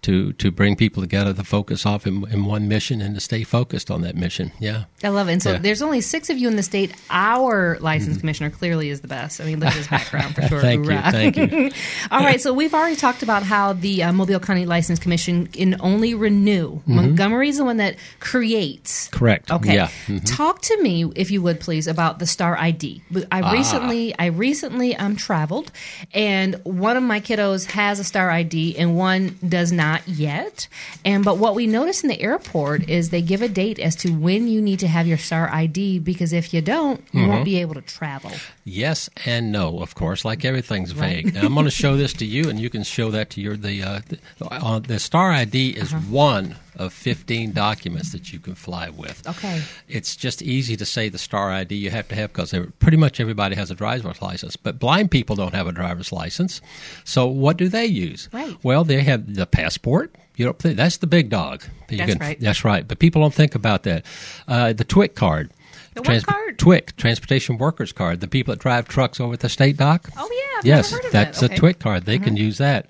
to 0.02 0.32
to 0.34 0.50
bring 0.50 0.76
people 0.76 1.02
together 1.02 1.32
to 1.34 1.44
focus 1.44 1.84
off 1.86 2.06
in, 2.06 2.26
in 2.30 2.44
one 2.44 2.68
mission 2.68 3.00
and 3.00 3.14
to 3.14 3.20
stay 3.20 3.44
focused 3.44 3.90
on 3.90 4.02
that 4.02 4.16
mission. 4.16 4.52
Yeah. 4.60 4.84
I 5.04 5.08
love 5.08 5.28
it. 5.28 5.32
And 5.32 5.42
so 5.42 5.50
Yeah. 5.50 5.54
Mm-hmm. 5.56 5.62
there's 5.64 5.82
only 5.82 6.00
six 6.00 6.30
of 6.30 6.38
you 6.38 6.48
in 6.48 6.56
the 6.56 6.62
state. 6.62 6.94
Our 7.10 7.78
licensed 7.80 8.20
commissioner 8.20 8.50
clearly 8.50 8.88
is 8.88 9.00
the 9.00 9.08
best. 9.08 9.40
I 9.40 9.44
mean, 9.44 9.60
look 9.60 9.68
at 9.68 9.74
his 9.74 9.88
background 9.88 10.34
for 10.34 10.42
sure. 10.48 10.60
Thank 10.60 10.86
you, 10.86 10.98
thank 11.00 11.36
you. 11.36 11.70
All 12.10 12.20
right, 12.20 12.40
so 12.40 12.52
we've 12.52 12.74
already 12.74 12.96
talked 12.96 13.22
about 13.22 13.42
how 13.42 13.72
the 13.72 14.02
uh, 14.04 14.12
Mobile 14.12 14.40
County 14.40 14.66
License 14.66 14.98
Commission 14.98 15.46
can 15.46 15.76
only 15.80 16.14
renew. 16.14 16.80
Montgomery's 16.86 17.58
the 17.58 17.64
one 17.64 17.76
that 17.78 17.96
creates. 18.20 19.08
Correct. 19.08 19.50
Okay. 19.50 19.74
Yeah. 19.74 19.88
Mhm. 20.06 20.36
Talk 20.36 20.62
to 20.62 20.82
me, 20.82 21.04
if 21.16 21.30
you 21.30 21.42
would, 21.42 21.60
please, 21.60 21.86
about 21.86 22.18
the 22.18 22.26
Star 22.26 22.56
ID. 22.56 23.02
I 23.30 23.40
Ah. 23.42 23.52
recently 23.52 24.11
I 24.18 24.26
recently 24.26 24.94
um, 24.96 25.16
traveled, 25.16 25.70
and 26.12 26.54
one 26.64 26.96
of 26.96 27.02
my 27.02 27.20
kiddos 27.20 27.66
has 27.72 27.98
a 27.98 28.04
star 28.04 28.30
ID, 28.30 28.76
and 28.78 28.96
one 28.96 29.38
does 29.46 29.72
not 29.72 30.06
yet. 30.08 30.68
And 31.04 31.24
but 31.24 31.38
what 31.38 31.54
we 31.54 31.66
notice 31.66 32.02
in 32.02 32.08
the 32.08 32.20
airport 32.20 32.88
is 32.88 33.10
they 33.10 33.22
give 33.22 33.42
a 33.42 33.48
date 33.48 33.78
as 33.78 33.96
to 33.96 34.10
when 34.12 34.48
you 34.48 34.60
need 34.62 34.78
to 34.80 34.88
have 34.88 35.06
your 35.06 35.18
star 35.18 35.48
ID 35.52 35.98
because 36.00 36.32
if 36.32 36.52
you 36.54 36.60
don't, 36.60 37.00
you 37.12 37.20
Mm-hmm. 37.22 37.30
won't 37.30 37.44
be 37.44 37.60
able 37.60 37.74
to 37.74 37.82
travel. 37.82 38.32
Yes 38.64 39.08
and 39.26 39.52
no, 39.52 39.80
of 39.80 39.94
course. 39.94 40.24
Like 40.24 40.44
everything's 40.44 40.94
Right. 40.94 41.24
vague. 41.24 41.34
Now, 41.34 41.42
I'm 41.46 41.54
going 41.54 41.64
to 41.64 41.70
show 41.70 41.96
this 41.96 42.12
to 42.14 42.24
you, 42.26 42.48
and 42.48 42.58
you 42.60 42.68
can 42.70 42.82
show 42.82 43.10
that 43.10 43.30
to 43.30 43.40
your 43.40 43.56
the 43.56 43.82
uh, 43.82 44.00
the, 44.08 44.18
uh, 44.50 44.78
the 44.78 44.98
Star 44.98 45.30
ID 45.32 45.70
is 45.70 45.92
Uh-huh. 45.92 46.02
one 46.10 46.56
of 46.76 46.92
15 46.92 47.52
documents 47.52 48.12
that 48.12 48.32
you 48.32 48.38
can 48.38 48.54
fly 48.54 48.88
with. 48.90 49.26
Okay. 49.28 49.62
It's 49.88 50.16
just 50.16 50.42
easy 50.42 50.76
to 50.76 50.84
say 50.86 51.08
the 51.08 51.18
Star 51.18 51.50
ID 51.50 51.74
you 51.74 51.90
have 51.90 52.08
to 52.08 52.14
have 52.14 52.32
because 52.32 52.54
pretty 52.78 52.96
much 52.96 53.20
everybody 53.20 53.54
has 53.56 53.70
a 53.70 53.74
driver's 53.74 54.20
license, 54.22 54.56
but 54.56 54.78
blind 54.78 55.10
people 55.10 55.36
don't 55.36 55.54
have 55.54 55.66
a 55.66 55.72
driver's 55.72 56.12
license. 56.12 56.60
So 57.04 57.26
what 57.26 57.56
do 57.56 57.68
they 57.68 57.84
use? 57.86 58.28
Right. 58.32 58.56
Well, 58.62 58.84
they 58.84 59.02
have 59.02 59.34
the 59.34 59.46
passport. 59.46 60.14
You 60.36 60.46
don't 60.46 60.58
think 60.58 60.76
that's 60.76 60.96
the 60.96 61.06
big 61.06 61.28
dog. 61.28 61.62
You 61.90 61.98
That's 61.98 62.18
right. 62.18 62.40
That's 62.40 62.64
right. 62.64 62.88
But 62.88 62.98
people 62.98 63.20
don't 63.20 63.34
think 63.34 63.54
about 63.54 63.82
that. 63.82 64.06
Uh, 64.48 64.72
the 64.72 64.84
TWIC 64.84 65.14
card. 65.14 65.50
The 65.94 66.00
what 66.00 66.24
card? 66.26 66.58
TWIC, 66.58 66.96
Transportation 66.96 67.58
Workers 67.58 67.92
Card. 67.92 68.20
The 68.20 68.28
people 68.28 68.54
that 68.54 68.60
drive 68.60 68.88
trucks 68.88 69.20
over 69.20 69.34
at 69.34 69.40
the 69.40 69.50
state 69.50 69.76
dock. 69.76 70.08
Oh 70.16 70.26
yeah, 70.32 70.58
I've 70.60 70.64
yes, 70.64 70.90
never 70.90 71.02
heard 71.02 71.06
of 71.08 71.12
that's 71.12 71.40
that. 71.40 71.50
a 71.50 71.54
Okay. 71.54 71.60
TWIC 71.74 71.78
card. 71.80 72.04
They 72.06 72.18
can 72.18 72.34
use 72.38 72.56
that. 72.58 72.86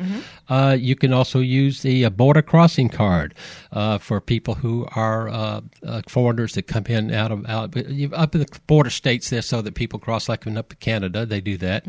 Uh, 0.49 0.77
you 0.79 0.97
can 0.97 1.13
also 1.13 1.41
use 1.41 1.83
the 1.83 2.05
uh, 2.05 2.11
border 2.11 2.43
crossing 2.43 2.89
card 2.89 3.35
uh, 3.73 3.99
for 3.99 4.21
people 4.21 4.55
who 4.55 4.87
are 4.95 5.29
uh, 5.29 5.61
uh, 5.87 6.03
foreigners 6.09 6.55
that 6.55 6.67
come 6.67 6.85
in 6.87 7.13
out 7.13 7.31
of 7.31 7.45
out 7.47 7.77
up 8.13 8.35
in 8.35 8.41
the 8.41 8.61
border 8.67 8.91
states 8.91 9.31
there, 9.31 9.43
so 9.43 9.63
that 9.63 9.75
people 9.75 9.99
cross 9.99 10.29
like 10.29 10.47
up 10.47 10.69
to 10.69 10.77
Canada. 10.77 11.25
They 11.25 11.41
do 11.41 11.57
that. 11.59 11.87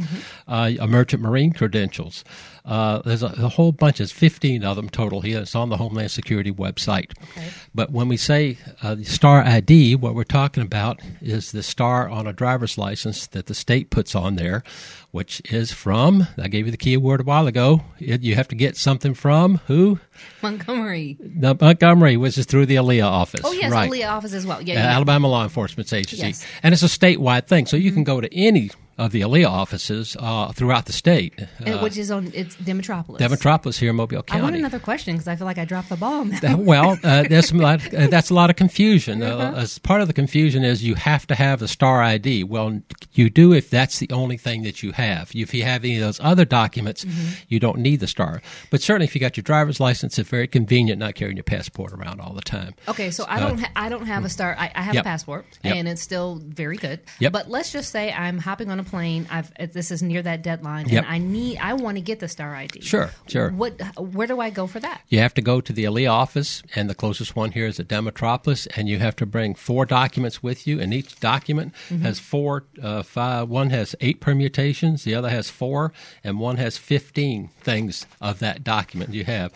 Uh, 0.48 0.72
a 0.80 0.88
merchant 0.88 1.22
marine 1.22 1.54
credentials. 1.54 2.24
Uh, 2.66 3.00
there's 3.00 3.24
a, 3.24 3.28
a 3.28 3.50
whole 3.50 3.72
bunch. 3.72 3.98
There's 3.98 4.12
15 4.12 4.64
of 4.64 4.76
them 4.78 4.90
total 4.90 5.22
here. 5.22 5.42
It's 5.42 5.56
on 5.56 5.70
the 5.70 5.78
Homeland 5.78 6.12
Security 6.12 6.52
website. 6.52 7.12
Okay. 7.32 7.50
But 7.76 7.92
when 7.92 8.08
we 8.08 8.16
say 8.16 8.58
uh, 8.82 8.96
the 8.96 9.04
star 9.04 9.44
ID, 9.44 9.96
what 9.96 10.16
we're 10.16 10.24
talking 10.24 10.64
about 10.64 11.02
is 11.22 11.52
the 11.52 11.64
star 11.64 12.08
on 12.08 12.26
a 12.26 12.34
driver's 12.34 12.78
license 12.78 13.28
that 13.28 13.48
the 13.48 13.54
state 13.54 13.90
puts 13.90 14.16
on 14.16 14.36
there, 14.36 14.64
which 15.12 15.42
is 15.52 15.72
from, 15.72 16.28
I 16.38 16.48
gave 16.48 16.66
you 16.66 16.72
the 16.72 16.78
key 16.78 16.96
word 16.96 17.22
a 17.22 17.24
while 17.24 17.48
ago. 17.48 17.82
It, 18.00 18.22
you 18.22 18.36
have 18.36 18.43
to 18.50 18.56
get 18.56 18.78
something 18.78 19.14
from 19.14 19.58
who? 19.68 20.00
Montgomery. 20.42 21.18
The 21.20 21.56
Montgomery, 21.60 22.18
which 22.18 22.38
is 22.38 22.46
through 22.46 22.66
the 22.68 22.76
ALEA 22.76 23.06
office. 23.06 23.42
Oh 23.44 23.52
yes, 23.52 23.72
right. 23.72 23.90
ALEA 23.90 24.10
office 24.10 24.34
as 24.34 24.46
well. 24.46 24.62
Yeah, 24.62 24.76
Uh, 24.76 24.78
yeah. 24.80 24.96
Alabama 24.96 25.28
Law 25.28 25.44
Enforcement 25.44 25.92
Agency. 25.92 26.18
Yes. 26.28 26.42
Mm-hmm. 26.44 26.60
And 26.64 26.74
it's 26.74 26.84
a 26.84 26.88
statewide 26.88 27.48
thing. 27.48 27.66
So 27.66 27.78
you 27.78 27.92
can 27.92 28.04
go 28.04 28.22
to 28.22 28.34
any 28.36 28.70
of 28.98 29.12
the 29.12 29.22
ALEA 29.22 29.48
offices 29.50 30.16
uh, 30.20 30.52
throughout 30.52 30.86
the 30.86 30.94
state. 30.94 31.34
Uh, 31.66 31.80
which 31.80 31.98
is 31.98 32.12
on 32.12 32.32
it's 32.34 32.56
Demetropolis. 32.58 33.18
Demetropolis 33.20 33.78
here 33.80 33.90
in 33.90 33.96
Mobile 33.96 34.22
County. 34.24 34.40
I 34.40 34.44
want 34.44 34.56
another 34.56 34.80
question 34.80 35.16
because 35.16 35.28
I 35.28 35.36
feel 35.36 35.46
like 35.46 35.58
I 35.58 35.66
dropped 35.66 35.90
the 35.90 35.96
ball 35.98 36.22
on 36.22 36.30
that. 36.30 36.44
Uh, 36.44 36.58
well, 36.58 36.98
uh, 37.04 37.24
there's 37.30 37.52
lot, 37.54 37.94
uh, 37.94 38.08
that's 38.08 38.30
a 38.30 38.34
lot 38.34 38.50
of 38.50 38.56
confusion. 38.56 39.22
Uh-huh. 39.24 39.58
Uh, 39.58 39.62
as 39.62 39.80
part 39.80 40.02
of 40.02 40.08
the 40.08 40.14
confusion 40.14 40.64
is 40.64 40.84
you 40.84 40.96
have 40.96 41.26
to 41.28 41.36
have 41.36 41.60
the 41.60 41.68
star 41.68 42.02
ID. 42.04 42.44
Well, 42.44 42.82
you 43.14 43.30
do 43.30 43.54
if 43.54 43.70
that's 43.70 44.00
the 44.00 44.10
only 44.12 44.38
thing 44.38 44.64
that 44.64 44.84
you 44.84 44.92
have. 44.92 45.32
If 45.34 45.54
you 45.54 45.64
have 45.64 45.84
any 45.84 45.96
of 45.98 46.02
those 46.02 46.20
other 46.22 46.46
documents, 46.46 47.04
Mm-hmm. 47.04 47.44
you 47.50 47.60
don't 47.60 47.80
need 47.80 48.00
the 48.00 48.08
star. 48.08 48.42
But 48.70 48.82
certainly, 48.82 49.06
if 49.06 49.16
you 49.16 49.22
got 49.22 49.36
your 49.36 49.44
driver's 49.44 49.80
license, 49.80 50.18
it's 50.20 50.30
very 50.30 50.48
convenient 50.48 51.00
not 51.00 51.16
carrying 51.16 51.38
your 51.38 51.44
passport 51.44 51.92
around 51.94 52.22
all 52.22 52.34
the 52.34 52.42
time. 52.42 52.74
Okay, 52.88 53.10
so 53.12 53.24
I 53.26 53.38
Uh, 53.38 53.40
don't 53.48 53.60
ha- 53.60 53.72
I 53.76 53.90
don't 53.90 54.06
have 54.06 54.24
a 54.26 54.30
star. 54.30 54.56
I, 54.58 54.72
I 54.76 54.82
have 54.84 54.96
Yep. 54.96 55.02
a 55.04 55.04
passport, 55.04 55.46
Yep. 55.64 55.76
and 55.76 55.88
it's 55.88 56.02
still 56.02 56.40
very 56.44 56.78
good. 56.78 57.00
Yep. 57.20 57.32
But 57.34 57.50
let's 57.50 57.72
just 57.72 57.92
say 57.92 58.12
I'm 58.14 58.38
hopping 58.38 58.70
on 58.70 58.80
a 58.80 58.84
plane. 58.94 59.26
I've 59.32 59.52
uh, 59.60 59.66
this 59.74 59.90
is 59.90 60.04
near 60.04 60.22
that 60.22 60.44
deadline, 60.44 60.88
Yep. 60.88 61.04
and 61.04 61.12
I 61.12 61.18
need 61.18 61.58
I 61.58 61.74
want 61.74 61.98
to 61.98 62.02
get 62.02 62.20
the 62.20 62.28
star 62.28 62.54
ID. 62.56 62.82
Sure, 62.82 63.10
sure. 63.28 63.50
What? 63.50 63.74
Where 63.98 64.28
do 64.28 64.40
I 64.40 64.50
go 64.52 64.68
for 64.68 64.80
that? 64.80 65.02
You 65.10 65.18
have 65.20 65.34
to 65.34 65.42
go 65.42 65.62
to 65.62 65.74
the 65.74 65.86
ALEA 65.86 66.12
office, 66.12 66.62
and 66.76 66.90
the 66.90 66.96
closest 66.96 67.36
one 67.36 67.52
here 67.52 67.66
is 67.66 67.80
at 67.80 67.88
Demetropolis, 67.88 68.68
and 68.78 68.88
you 68.88 69.00
have 69.00 69.16
to 69.16 69.26
bring 69.26 69.56
four 69.56 69.86
documents 69.88 70.44
with 70.44 70.68
you, 70.68 70.80
and 70.80 70.94
each 70.94 71.20
document 71.20 71.74
Mm-hmm. 71.90 72.04
has 72.04 72.20
four, 72.20 72.66
uh, 72.82 73.02
five, 73.04 73.50
one 73.50 73.70
has 73.72 73.96
eight 74.02 74.20
permutations, 74.20 75.04
the 75.04 75.16
other 75.16 75.30
has 75.30 75.50
four, 75.50 75.92
and 76.24 76.40
one 76.40 76.58
has 76.58 76.78
15 76.78 77.50
things 77.62 78.06
of 78.22 78.40
that 78.40 78.64
document 78.64 79.14
you 79.14 79.24
have. 79.26 79.52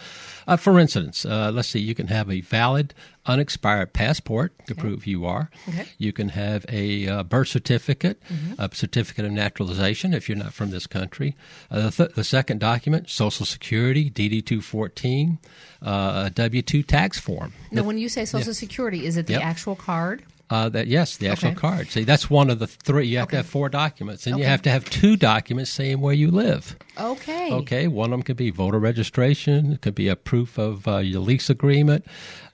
Uh, 0.47 0.55
for 0.57 0.79
instance, 0.79 1.25
uh, 1.25 1.51
let's 1.53 1.67
see, 1.67 1.79
you 1.79 1.93
can 1.93 2.07
have 2.07 2.31
a 2.31 2.39
valid, 2.41 2.93
unexpired 3.25 3.91
passport 3.91 4.53
to 4.65 4.73
prove 4.73 5.05
you 5.05 5.25
are. 5.25 5.49
Okay. 5.67 5.85
You 5.97 6.13
can 6.13 6.29
have 6.29 6.65
a 6.69 7.07
uh, 7.07 7.23
birth 7.23 7.49
certificate, 7.49 8.21
Mm-hmm. 8.31 8.61
a 8.61 8.69
certificate 8.73 9.25
of 9.25 9.31
naturalization 9.33 10.13
if 10.13 10.29
you're 10.29 10.37
not 10.37 10.53
from 10.53 10.71
this 10.71 10.87
country. 10.87 11.35
Uh, 11.69 11.89
the, 11.89 11.91
th- 11.91 12.15
the 12.15 12.23
second 12.23 12.59
document, 12.59 13.09
Social 13.09 13.45
Security, 13.45 14.09
DD 14.09 14.45
214, 14.45 15.39
uh, 15.85 16.23
a 16.27 16.29
W 16.29 16.61
2 16.61 16.83
tax 16.83 17.19
form. 17.19 17.53
Now, 17.71 17.83
when 17.83 17.97
you 17.97 18.07
say 18.09 18.23
Social 18.25 18.53
Security, 18.53 19.05
is 19.05 19.17
it 19.17 19.27
the 19.27 19.33
Yep. 19.33 19.41
actual 19.43 19.75
card? 19.75 20.23
Uh, 20.49 20.69
that 20.69 20.87
yes, 20.87 21.17
the 21.17 21.27
actual 21.27 21.49
Okay. 21.49 21.57
card. 21.59 21.89
See, 21.89 22.05
that's 22.05 22.29
one 22.29 22.49
of 22.49 22.59
the 22.59 22.67
three. 22.67 23.05
You 23.07 23.17
have 23.17 23.27
Okay. 23.27 23.31
to 23.31 23.37
have 23.37 23.45
four 23.47 23.67
documents, 23.67 24.25
and 24.25 24.39
you 24.39 24.45
have 24.45 24.61
to 24.61 24.69
have 24.69 24.89
two 24.89 25.17
documents 25.17 25.69
saying 25.71 25.99
where 25.99 26.13
you 26.13 26.31
live. 26.31 26.77
Okay. 26.99 27.51
Okay, 27.51 27.87
one 27.87 28.05
of 28.07 28.11
them 28.11 28.23
could 28.23 28.37
be 28.37 28.49
voter 28.49 28.79
registration. 28.79 29.73
It 29.73 29.81
could 29.81 29.95
be 29.95 30.07
a 30.07 30.15
proof 30.15 30.57
of 30.57 30.87
uh, 30.87 30.97
your 30.97 31.21
lease 31.21 31.49
agreement. 31.49 32.05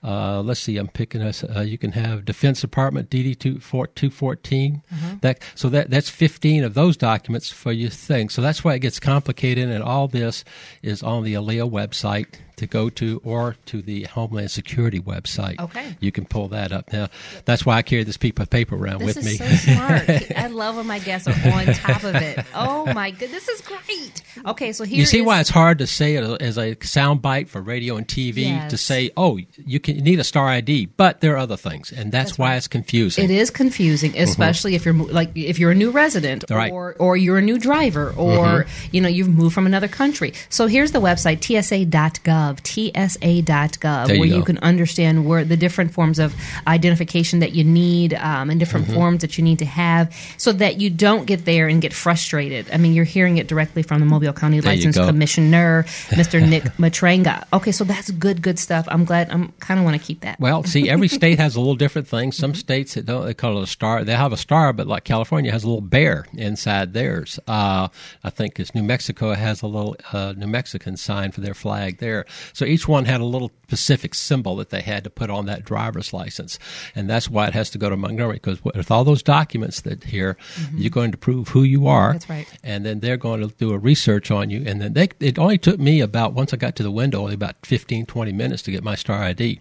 Uh, 0.02 0.42
let's 0.42 0.60
see, 0.60 0.76
I'm 0.76 0.88
picking 0.88 1.22
us. 1.22 1.42
Uh, 1.44 1.60
you 1.60 1.78
can 1.78 1.92
have 1.92 2.24
Defense 2.26 2.60
Department 2.60 3.08
DD 3.08 3.38
two 3.38 3.58
four 3.58 3.86
two 3.86 4.10
fourteen. 4.10 4.82
Uh-huh. 4.92 5.16
That 5.22 5.40
so 5.54 5.68
that 5.70 5.88
that's 5.90 6.10
fifteen 6.10 6.62
of 6.62 6.74
those 6.74 6.96
documents 6.96 7.50
for 7.50 7.72
your 7.72 7.88
thing. 7.90 8.28
So 8.28 8.42
that's 8.42 8.62
why 8.62 8.74
it 8.74 8.80
gets 8.80 9.00
complicated, 9.00 9.68
and 9.70 9.82
all 9.82 10.06
this 10.08 10.44
is 10.82 11.02
on 11.02 11.24
the 11.24 11.34
ALEA 11.34 11.70
website 11.70 12.26
to 12.56 12.66
go 12.66 12.88
to, 12.88 13.20
or 13.24 13.56
to 13.66 13.82
the 13.82 14.04
Homeland 14.04 14.50
Security 14.50 15.00
website. 15.00 15.58
Okay. 15.58 15.96
you 16.00 16.12
can 16.12 16.24
pull 16.24 16.48
that 16.48 16.70
up. 16.70 16.92
Now 16.92 17.08
that's 17.46 17.64
why 17.66 17.76
I 17.76 17.82
carry 17.82 18.04
this 18.04 18.16
piece 18.18 18.34
of 18.36 18.50
paper 18.50 18.76
around 18.76 18.98
This 19.00 19.16
with 19.16 19.26
is 19.26 19.40
me. 19.40 19.46
so 19.46 19.72
smart. 19.72 20.08
I 20.36 20.46
love 20.48 20.76
when 20.76 20.86
my 20.86 20.98
guests 20.98 21.26
are 21.26 21.50
on 21.52 21.66
top 21.74 22.04
of 22.04 22.14
it. 22.16 22.44
Oh 22.54 22.86
my 22.92 23.10
goodness. 23.10 23.46
this 23.46 23.48
is 23.48 23.60
great. 23.62 24.22
Okay, 24.46 24.72
so 24.72 24.84
here 24.84 24.98
You 24.98 25.06
see 25.06 25.18
is- 25.20 25.24
why 25.24 25.40
it's 25.40 25.50
hard 25.50 25.78
to 25.78 25.86
say 25.86 26.16
it 26.16 26.42
as 26.42 26.58
a 26.58 26.76
sound 26.82 27.22
bite 27.22 27.48
for 27.48 27.60
radio 27.60 27.96
and 27.96 28.06
TV 28.06 28.68
to 28.68 28.76
say, 28.76 29.10
oh, 29.16 29.38
you 29.64 29.80
can 29.80 29.96
you 29.96 30.02
need 30.02 30.18
a 30.20 30.24
star 30.24 30.48
ID, 30.48 30.86
but 30.96 31.20
there 31.20 31.34
are 31.34 31.38
other 31.38 31.56
things, 31.56 31.92
and 31.92 32.10
that's, 32.12 32.30
That's 32.30 32.38
why 32.38 32.50
right. 32.50 32.56
it's 32.56 32.68
confusing. 32.68 33.24
It 33.24 33.30
is 33.30 33.50
confusing, 33.50 34.16
especially 34.18 34.74
if 34.74 34.84
you're 34.84 34.94
like 34.94 35.30
if 35.36 35.58
you're 35.58 35.70
a 35.70 35.74
new 35.74 35.90
resident 35.90 36.44
Right. 36.50 36.72
or 36.72 36.94
or 36.98 37.16
you're 37.16 37.38
a 37.38 37.42
new 37.42 37.58
driver 37.58 38.12
or 38.16 38.66
you 38.92 39.00
know 39.00 39.08
you've 39.08 39.28
moved 39.28 39.54
from 39.54 39.66
another 39.66 39.88
country. 39.88 40.32
So 40.48 40.66
here's 40.66 40.92
the 40.92 41.00
website 41.00 41.40
tsa.gov, 41.40 42.60
tsa.gov, 42.62 44.08
you 44.12 44.18
where 44.20 44.28
you 44.28 44.42
can 44.42 44.58
understand 44.58 45.26
where 45.26 45.44
the 45.44 45.56
different 45.56 45.92
forms 45.92 46.18
of 46.18 46.34
identification 46.66 47.38
that 47.40 47.52
you 47.52 47.64
need 47.64 48.14
um, 48.14 48.50
and 48.50 48.58
different 48.60 48.84
Mm-hmm. 48.84 48.94
forms 48.94 49.20
that 49.20 49.38
you 49.38 49.44
need 49.44 49.58
to 49.60 49.64
have, 49.64 50.12
so 50.36 50.52
that 50.52 50.80
you 50.80 50.90
don't 50.90 51.26
get 51.26 51.44
there 51.44 51.68
and 51.68 51.80
get 51.80 51.92
frustrated. 51.92 52.66
I 52.72 52.76
mean, 52.76 52.92
you're 52.92 53.04
hearing 53.04 53.36
it 53.38 53.46
directly 53.46 53.82
from 53.82 54.00
the 54.00 54.06
Mobile 54.06 54.23
County 54.32 54.60
There 54.60 54.72
License. 54.72 54.96
Commissioner, 54.96 55.82
Mr. 56.10 56.46
Nick 56.46 56.64
Matranga. 56.78 57.44
Okay, 57.52 57.72
so 57.72 57.84
that's 57.84 58.10
good, 58.12 58.42
good 58.42 58.58
stuff. 58.58 58.86
I'm 58.88 59.04
glad. 59.04 59.30
I'm 59.30 59.52
kind 59.60 59.78
of 59.78 59.84
want 59.84 60.00
to 60.00 60.04
keep 60.04 60.20
that. 60.20 60.38
well, 60.40 60.62
see, 60.64 60.88
every 60.88 61.08
state 61.18 61.38
has 61.38 61.56
a 61.56 61.60
little 61.60 61.74
different 61.76 62.08
thing. 62.08 62.32
Some 62.32 62.54
states 62.54 62.94
that 62.94 63.06
don't 63.06 63.24
they 63.26 63.34
call 63.34 63.58
it 63.58 63.62
a 63.62 63.66
star. 63.66 64.04
They 64.04 64.14
have 64.14 64.32
a 64.32 64.36
star, 64.36 64.72
but 64.72 64.86
like 64.86 65.04
California 65.04 65.50
has 65.52 65.64
a 65.64 65.66
little 65.66 65.80
bear 65.80 66.26
inside 66.34 66.92
theirs. 66.92 67.38
Uh, 67.46 67.88
I 68.22 68.30
think 68.30 68.58
it's 68.60 68.74
New 68.74 68.82
Mexico 68.82 69.32
has 69.34 69.62
a 69.62 69.66
little 69.66 69.96
uh, 70.12 70.34
New 70.36 70.46
Mexican 70.46 70.96
sign 70.96 71.32
for 71.32 71.40
their 71.40 71.54
flag 71.54 71.98
there. 71.98 72.24
So 72.52 72.64
each 72.64 72.86
one 72.88 73.04
had 73.04 73.20
a 73.20 73.24
little 73.24 73.50
specific 73.64 74.14
symbol 74.14 74.56
that 74.56 74.70
they 74.70 74.80
had 74.82 75.04
to 75.04 75.10
put 75.10 75.30
on 75.30 75.46
that 75.46 75.64
driver's 75.64 76.12
license, 76.12 76.58
and 76.94 77.08
that's 77.08 77.28
why 77.30 77.46
it 77.46 77.54
has 77.54 77.70
to 77.70 77.78
go 77.78 77.88
to 77.88 77.96
Montgomery 77.96 78.36
because 78.36 78.62
with 78.64 78.90
all 78.90 79.04
those 79.04 79.22
documents 79.22 79.80
that 79.82 80.04
here, 80.04 80.36
you're 80.74 80.90
going 80.90 81.10
to 81.12 81.18
prove 81.18 81.48
who 81.48 81.62
you 81.62 81.86
are. 81.86 82.10
Mm-hmm. 82.10 82.12
That's 82.14 82.30
right. 82.30 82.46
and 82.62 82.84
then 82.84 83.00
they're 83.00 83.16
going 83.16 83.40
to 83.40 83.48
do 83.56 83.72
a 83.72 83.78
research 83.78 84.13
on 84.30 84.50
you 84.50 84.62
and 84.66 84.80
then 84.80 84.92
they 84.92 85.08
it 85.20 85.38
only 85.38 85.58
took 85.58 85.78
me 85.78 86.00
about 86.00 86.32
once 86.34 86.52
i 86.52 86.56
got 86.56 86.74
to 86.76 86.82
the 86.82 86.90
window 86.90 87.20
only 87.20 87.34
about 87.34 87.54
15 87.64 88.06
20 88.06 88.32
minutes 88.32 88.62
to 88.62 88.70
get 88.70 88.82
my 88.84 88.94
star 88.94 89.22
id 89.22 89.60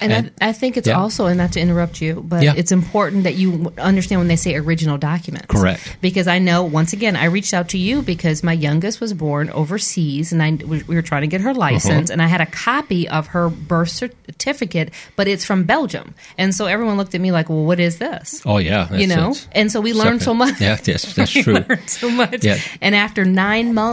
And, 0.00 0.12
And- 0.12 0.30
I, 0.40 0.48
I 0.48 0.52
think 0.52 0.76
it's 0.76 0.88
yeah. 0.88 0.98
also, 0.98 1.26
and 1.26 1.36
not 1.38 1.52
to 1.52 1.60
interrupt 1.60 2.00
you, 2.00 2.22
but 2.26 2.42
Yeah. 2.42 2.54
it's 2.56 2.72
important 2.72 3.24
that 3.24 3.34
you 3.34 3.72
understand 3.78 4.20
when 4.20 4.28
they 4.28 4.36
say 4.36 4.54
original 4.56 4.98
documents. 4.98 5.46
Correct. 5.48 5.96
Because 6.00 6.26
I 6.28 6.38
know, 6.38 6.62
once 6.62 6.92
again, 6.92 7.16
I 7.16 7.24
reached 7.26 7.52
out 7.54 7.68
to 7.70 7.78
you 7.78 8.02
because 8.02 8.42
my 8.42 8.52
youngest 8.52 9.00
was 9.00 9.12
born 9.14 9.50
overseas, 9.50 10.32
and 10.32 10.42
I 10.42 10.50
we 10.64 10.82
we 10.88 10.94
were 10.94 11.02
trying 11.02 11.22
to 11.22 11.26
get 11.28 11.40
her 11.40 11.50
Uh-huh. 11.50 11.58
license, 11.72 12.10
and 12.10 12.20
I 12.22 12.26
had 12.26 12.40
a 12.40 12.46
copy 12.46 13.08
of 13.08 13.28
her 13.28 13.48
birth 13.48 13.90
certificate, 13.90 14.90
but 15.16 15.26
it's 15.28 15.44
from 15.44 15.64
Belgium, 15.64 16.14
and 16.36 16.54
so 16.54 16.66
everyone 16.66 16.96
looked 16.96 17.14
at 17.14 17.20
me 17.20 17.30
like, 17.32 17.48
"Well, 17.48 17.64
what 17.64 17.80
is 17.80 17.98
this?" 17.98 18.42
oh 18.46 18.58
yeah 18.58 18.92
you 18.94 19.06
know, 19.06 19.34
and 19.52 19.70
so 19.72 19.80
we 19.80 19.92
learned 19.92 20.22
so 20.22 20.34
much. 20.34 20.60
yeah 20.60 20.78
yes 20.84 21.12
that's 21.16 21.34
We 21.34 21.42
true 21.42 21.54
learned 21.54 21.88
so 21.90 22.10
much. 22.10 22.44
Yeah. 22.44 22.58
And 22.80 22.94
after 22.94 23.24
nine 23.24 23.74
months, 23.74 23.87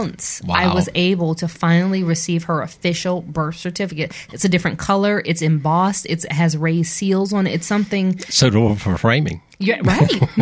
I 0.48 0.66
Wow. 0.66 0.74
was 0.74 0.88
able 0.94 1.34
to 1.36 1.48
finally 1.48 2.02
receive 2.02 2.44
her 2.44 2.62
official 2.62 3.22
birth 3.22 3.56
certificate. 3.56 4.12
It's 4.32 4.44
a 4.44 4.48
different 4.48 4.78
color. 4.78 5.22
It's 5.24 5.42
embossed. 5.42 6.06
It's, 6.08 6.24
it 6.24 6.32
has 6.32 6.56
raised 6.56 6.92
seals 6.92 7.32
on 7.32 7.46
it. 7.46 7.54
It's 7.54 7.66
something. 7.66 8.18
so 8.20 8.50
do- 8.50 8.74
for 8.76 8.96
framing 8.98 9.40
Yeah, 9.58 9.80
right. 9.82 10.08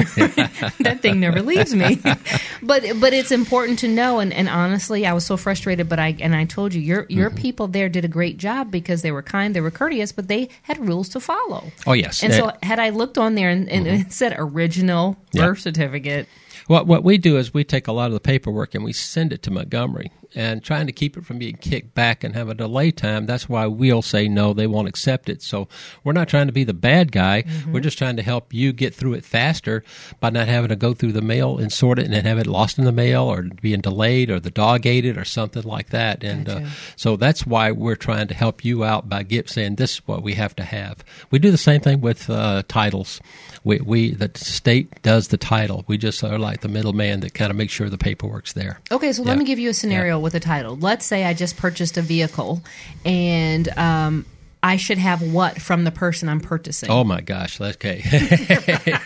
that 0.80 0.99
thing 1.00 1.20
never 1.20 1.40
leaves 1.42 1.75
me. 1.75 1.96
but 2.62 2.82
but 3.00 3.12
it's 3.12 3.30
important 3.30 3.78
to 3.80 3.88
know. 3.88 4.18
And, 4.18 4.32
and 4.32 4.49
honestly, 4.49 5.06
I 5.06 5.12
was 5.12 5.25
so 5.25 5.37
frustrated. 5.37 5.88
But 5.88 5.99
I 6.00 6.16
and 6.20 6.34
I 6.34 6.44
told 6.44 6.75
you, 6.75 6.80
your 6.80 7.06
your 7.08 7.30
mm-hmm. 7.30 7.38
people 7.38 7.68
there 7.68 7.88
did 7.88 8.04
a 8.04 8.08
great 8.08 8.38
job 8.38 8.70
because 8.70 9.02
they 9.02 9.12
were 9.12 9.23
kind, 9.23 9.54
they 9.54 9.61
were 9.61 9.70
courteous, 9.70 10.11
but 10.11 10.28
they 10.28 10.49
had 10.62 10.78
rules 10.78 11.08
to 11.11 11.20
follow. 11.20 11.70
Oh 11.87 11.92
yes. 11.92 12.23
And 12.23 12.32
so 12.32 12.50
had 12.62 12.80
I 12.80 12.90
looked 12.90 13.18
on 13.18 13.37
there 13.37 13.50
and, 13.50 13.68
and 13.68 13.87
mm-hmm. 13.87 14.00
it 14.00 14.12
said 14.12 14.34
original 14.37 15.16
birth 15.32 15.61
certificate. 15.61 16.28
What 16.66 16.87
what 16.87 17.04
we 17.04 17.18
do 17.18 17.37
is 17.37 17.52
we 17.52 17.64
take 17.64 17.88
a 17.88 17.92
lot 17.92 18.06
of 18.06 18.14
the 18.14 18.21
paperwork 18.21 18.75
and 18.75 18.85
we 18.85 18.92
send 18.92 19.33
it 19.33 19.42
to 19.42 19.50
Montgomery, 19.50 20.11
and 20.35 20.62
trying 20.62 20.87
to 20.87 20.93
keep 20.93 21.17
it 21.17 21.25
from 21.25 21.38
being 21.38 21.57
kicked 21.57 21.95
back 21.95 22.25
and 22.25 22.35
have 22.35 22.49
a 22.49 22.55
delay 22.55 22.91
time. 22.91 23.26
That's 23.26 23.49
why 23.49 23.67
we'll 23.67 24.03
say 24.03 24.29
no, 24.29 24.53
they 24.53 24.67
won't 24.67 24.88
accept 24.88 25.29
it. 25.29 25.43
So 25.43 25.69
we're 26.03 26.12
not 26.12 26.29
trying 26.29 26.47
to 26.47 26.53
be 26.53 26.64
the 26.64 26.75
bad 26.75 27.12
guy. 27.12 27.43
Mm-hmm. 27.43 27.73
We're 27.73 27.81
just 27.81 27.99
trying 27.99 28.17
to 28.17 28.23
help 28.23 28.53
you 28.53 28.73
get 28.73 28.95
through 28.95 29.14
it 29.14 29.25
faster 29.25 29.85
by 30.21 30.31
not 30.31 30.49
having 30.49 30.69
to 30.69 30.76
go 30.76 30.95
through 30.95 31.12
the 31.12 31.23
mail 31.23 31.59
and 31.59 31.73
sort 31.73 31.99
it 31.99 32.07
and 32.07 32.14
then 32.14 32.25
have 32.25 32.38
it 32.38 32.47
lost 32.47 32.79
in 32.79 32.85
the 32.85 32.93
mail 32.93 33.25
or 33.25 33.43
being 33.43 33.81
delayed 33.81 34.31
or 34.31 34.41
the 34.41 34.50
dog 34.50 34.87
ate 34.87 35.05
it 35.05 35.17
or 35.17 35.25
something 35.25 35.62
like 35.62 35.91
that. 35.91 36.25
And 36.25 36.47
gotcha. 36.47 36.64
uh, 36.64 36.69
so 36.97 37.17
that's 37.17 37.47
why 37.47 37.71
we're 37.71 37.97
trying 37.97 38.29
to 38.29 38.35
help 38.35 38.64
you 38.64 38.85
out 38.85 39.09
by 39.09 39.23
get, 39.23 39.49
saying 39.49 39.76
this 39.76 39.95
is 39.95 40.09
what 40.09 40.23
we 40.23 40.35
have 40.35 40.57
to 40.57 40.64
have. 40.64 41.05
We 41.31 41.38
do 41.38 41.50
the 41.50 41.59
same 41.59 41.81
thing 41.81 42.00
with 42.00 42.29
uh, 42.29 42.62
titles. 42.69 43.21
We, 43.62 43.79
we 43.79 44.11
the 44.11 44.31
state 44.35 45.03
does 45.03 45.29
the 45.29 45.38
title. 45.38 45.85
We 45.87 45.97
just 45.97 46.23
are 46.23 46.38
like 46.38 46.61
the 46.61 46.69
middleman 46.69 47.21
that 47.21 47.35
kind 47.35 47.50
of 47.50 47.57
makes 47.57 47.73
sure 47.73 47.88
the 47.88 47.97
paperwork's 47.97 48.53
there. 48.53 48.81
Okay, 48.91 49.12
so 49.12 49.23
yeah. 49.23 49.29
let 49.29 49.38
me 49.38 49.45
give 49.45 49.59
you 49.59 49.71
a 49.71 49.75
scenario. 49.75 50.19
Yeah 50.19 50.24
with 50.25 50.35
a 50.35 50.40
title. 50.40 50.76
Let's 50.76 51.04
say 51.04 51.25
I 51.25 51.35
just 51.35 51.59
purchased 51.59 51.99
a 51.99 52.02
vehicle 52.02 52.62
and 53.04 53.69
um, 53.78 54.25
I 54.62 54.78
should 54.78 54.97
have 54.97 55.21
what 55.21 55.61
from 55.61 55.85
the 55.85 55.90
person 55.90 56.31
I'm 56.31 56.40
purchasing? 56.40 56.90
Oh 56.90 57.04
my 57.04 57.21
gosh, 57.21 57.61
okay. 57.61 58.02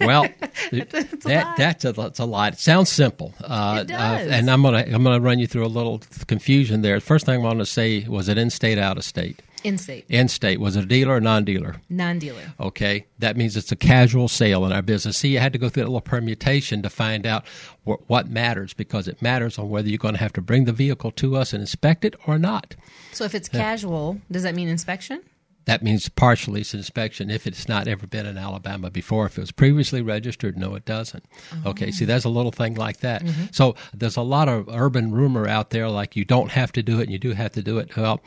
well, 0.00 0.28
that's 0.70 1.24
that, 1.24 1.54
that's 1.58 1.84
a, 1.84 1.92
that's 1.92 2.20
a 2.20 2.24
lot. 2.24 2.52
It 2.52 2.60
sounds 2.60 2.88
simple, 2.88 3.34
uh, 3.42 3.80
it 3.80 3.88
does. 3.88 4.28
Uh, 4.28 4.30
and 4.30 4.48
I'm 4.48 4.62
gonna 4.62 4.84
I'm 4.86 5.02
gonna 5.02 5.20
run 5.20 5.40
you 5.40 5.48
through 5.48 5.66
a 5.66 5.68
little 5.68 6.00
confusion 6.28 6.82
there. 6.82 7.00
The 7.00 7.04
first 7.04 7.26
thing 7.26 7.40
I 7.40 7.42
want 7.42 7.58
to 7.58 7.66
say 7.66 8.06
was 8.06 8.28
it 8.28 8.38
in 8.38 8.48
state, 8.48 8.78
out 8.78 8.96
of 8.96 9.04
state. 9.04 9.42
In 9.66 9.78
state. 9.78 10.04
In 10.08 10.28
state. 10.28 10.60
Was 10.60 10.76
it 10.76 10.84
a 10.84 10.86
dealer 10.86 11.16
or 11.16 11.20
non 11.20 11.44
dealer? 11.44 11.76
Non 11.88 12.20
dealer. 12.20 12.54
Okay. 12.60 13.06
That 13.18 13.36
means 13.36 13.56
it's 13.56 13.72
a 13.72 13.76
casual 13.76 14.28
sale 14.28 14.64
in 14.64 14.72
our 14.72 14.80
business. 14.80 15.18
See, 15.18 15.30
you 15.30 15.40
had 15.40 15.52
to 15.54 15.58
go 15.58 15.68
through 15.68 15.82
a 15.82 15.90
little 15.90 16.00
permutation 16.00 16.82
to 16.82 16.88
find 16.88 17.26
out 17.26 17.44
wh- 17.84 18.08
what 18.08 18.28
matters 18.28 18.74
because 18.74 19.08
it 19.08 19.20
matters 19.20 19.58
on 19.58 19.68
whether 19.68 19.88
you're 19.88 19.98
going 19.98 20.14
to 20.14 20.20
have 20.20 20.32
to 20.34 20.40
bring 20.40 20.66
the 20.66 20.72
vehicle 20.72 21.10
to 21.10 21.36
us 21.36 21.52
and 21.52 21.60
inspect 21.60 22.04
it 22.04 22.14
or 22.28 22.38
not. 22.38 22.76
So 23.12 23.24
if 23.24 23.34
it's 23.34 23.48
casual, 23.48 24.20
does 24.30 24.44
that 24.44 24.54
mean 24.54 24.68
inspection? 24.68 25.20
That 25.64 25.82
means 25.82 26.08
partial 26.08 26.54
lease 26.54 26.74
inspection 26.74 27.28
if 27.28 27.44
it's 27.44 27.66
not 27.68 27.88
ever 27.88 28.06
been 28.06 28.24
in 28.24 28.38
Alabama 28.38 28.88
before. 28.88 29.26
If 29.26 29.36
it 29.36 29.40
was 29.40 29.50
previously 29.50 30.00
registered, 30.00 30.56
no, 30.56 30.76
it 30.76 30.84
doesn't. 30.84 31.24
Oh. 31.52 31.70
Okay, 31.70 31.90
see, 31.90 32.04
there's 32.04 32.24
a 32.24 32.28
little 32.28 32.52
thing 32.52 32.76
like 32.76 32.98
that. 32.98 33.24
Mm-hmm. 33.24 33.46
So 33.50 33.74
there's 33.92 34.16
a 34.16 34.22
lot 34.22 34.48
of 34.48 34.68
urban 34.68 35.10
rumor 35.10 35.48
out 35.48 35.70
there 35.70 35.88
like 35.88 36.14
you 36.14 36.24
don't 36.24 36.52
have 36.52 36.70
to 36.72 36.84
do 36.84 37.00
it 37.00 37.04
and 37.04 37.10
you 37.10 37.18
do 37.18 37.32
have 37.32 37.50
to 37.52 37.62
do 37.62 37.78
it. 37.78 37.96
Well, 37.96 38.20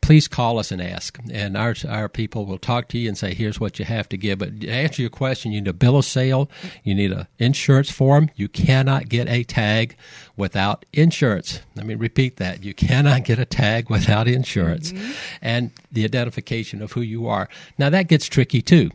please 0.00 0.28
call 0.28 0.58
us 0.58 0.72
and 0.72 0.82
ask, 0.82 1.18
and 1.30 1.56
our 1.56 1.74
our 1.88 2.08
people 2.08 2.46
will 2.46 2.58
talk 2.58 2.88
to 2.88 2.98
you 2.98 3.08
and 3.08 3.16
say, 3.16 3.34
"Here's 3.34 3.60
what 3.60 3.78
you 3.78 3.84
have 3.84 4.08
to 4.10 4.16
give." 4.16 4.38
But 4.38 4.60
to 4.60 4.68
answer 4.68 5.02
your 5.02 5.10
question, 5.10 5.52
you 5.52 5.60
need 5.60 5.68
a 5.68 5.72
bill 5.72 5.96
of 5.96 6.04
sale, 6.04 6.50
you 6.84 6.94
need 6.94 7.12
an 7.12 7.26
insurance 7.38 7.90
form. 7.90 8.30
You 8.34 8.48
cannot 8.48 9.08
get 9.08 9.28
a 9.28 9.44
tag 9.44 9.96
without 10.36 10.84
insurance. 10.92 11.60
Let 11.74 11.86
me 11.86 11.94
repeat 11.94 12.36
that: 12.36 12.64
you 12.64 12.74
cannot 12.74 13.24
get 13.24 13.38
a 13.38 13.44
tag 13.44 13.90
without 13.90 14.28
insurance, 14.28 14.92
mm-hmm. 14.92 15.12
and 15.42 15.70
the 15.92 16.04
identification 16.04 16.82
of 16.82 16.92
who 16.92 17.00
you 17.00 17.26
are. 17.26 17.48
Now 17.78 17.90
that 17.90 18.08
gets 18.08 18.26
tricky 18.26 18.62
too. 18.62 18.90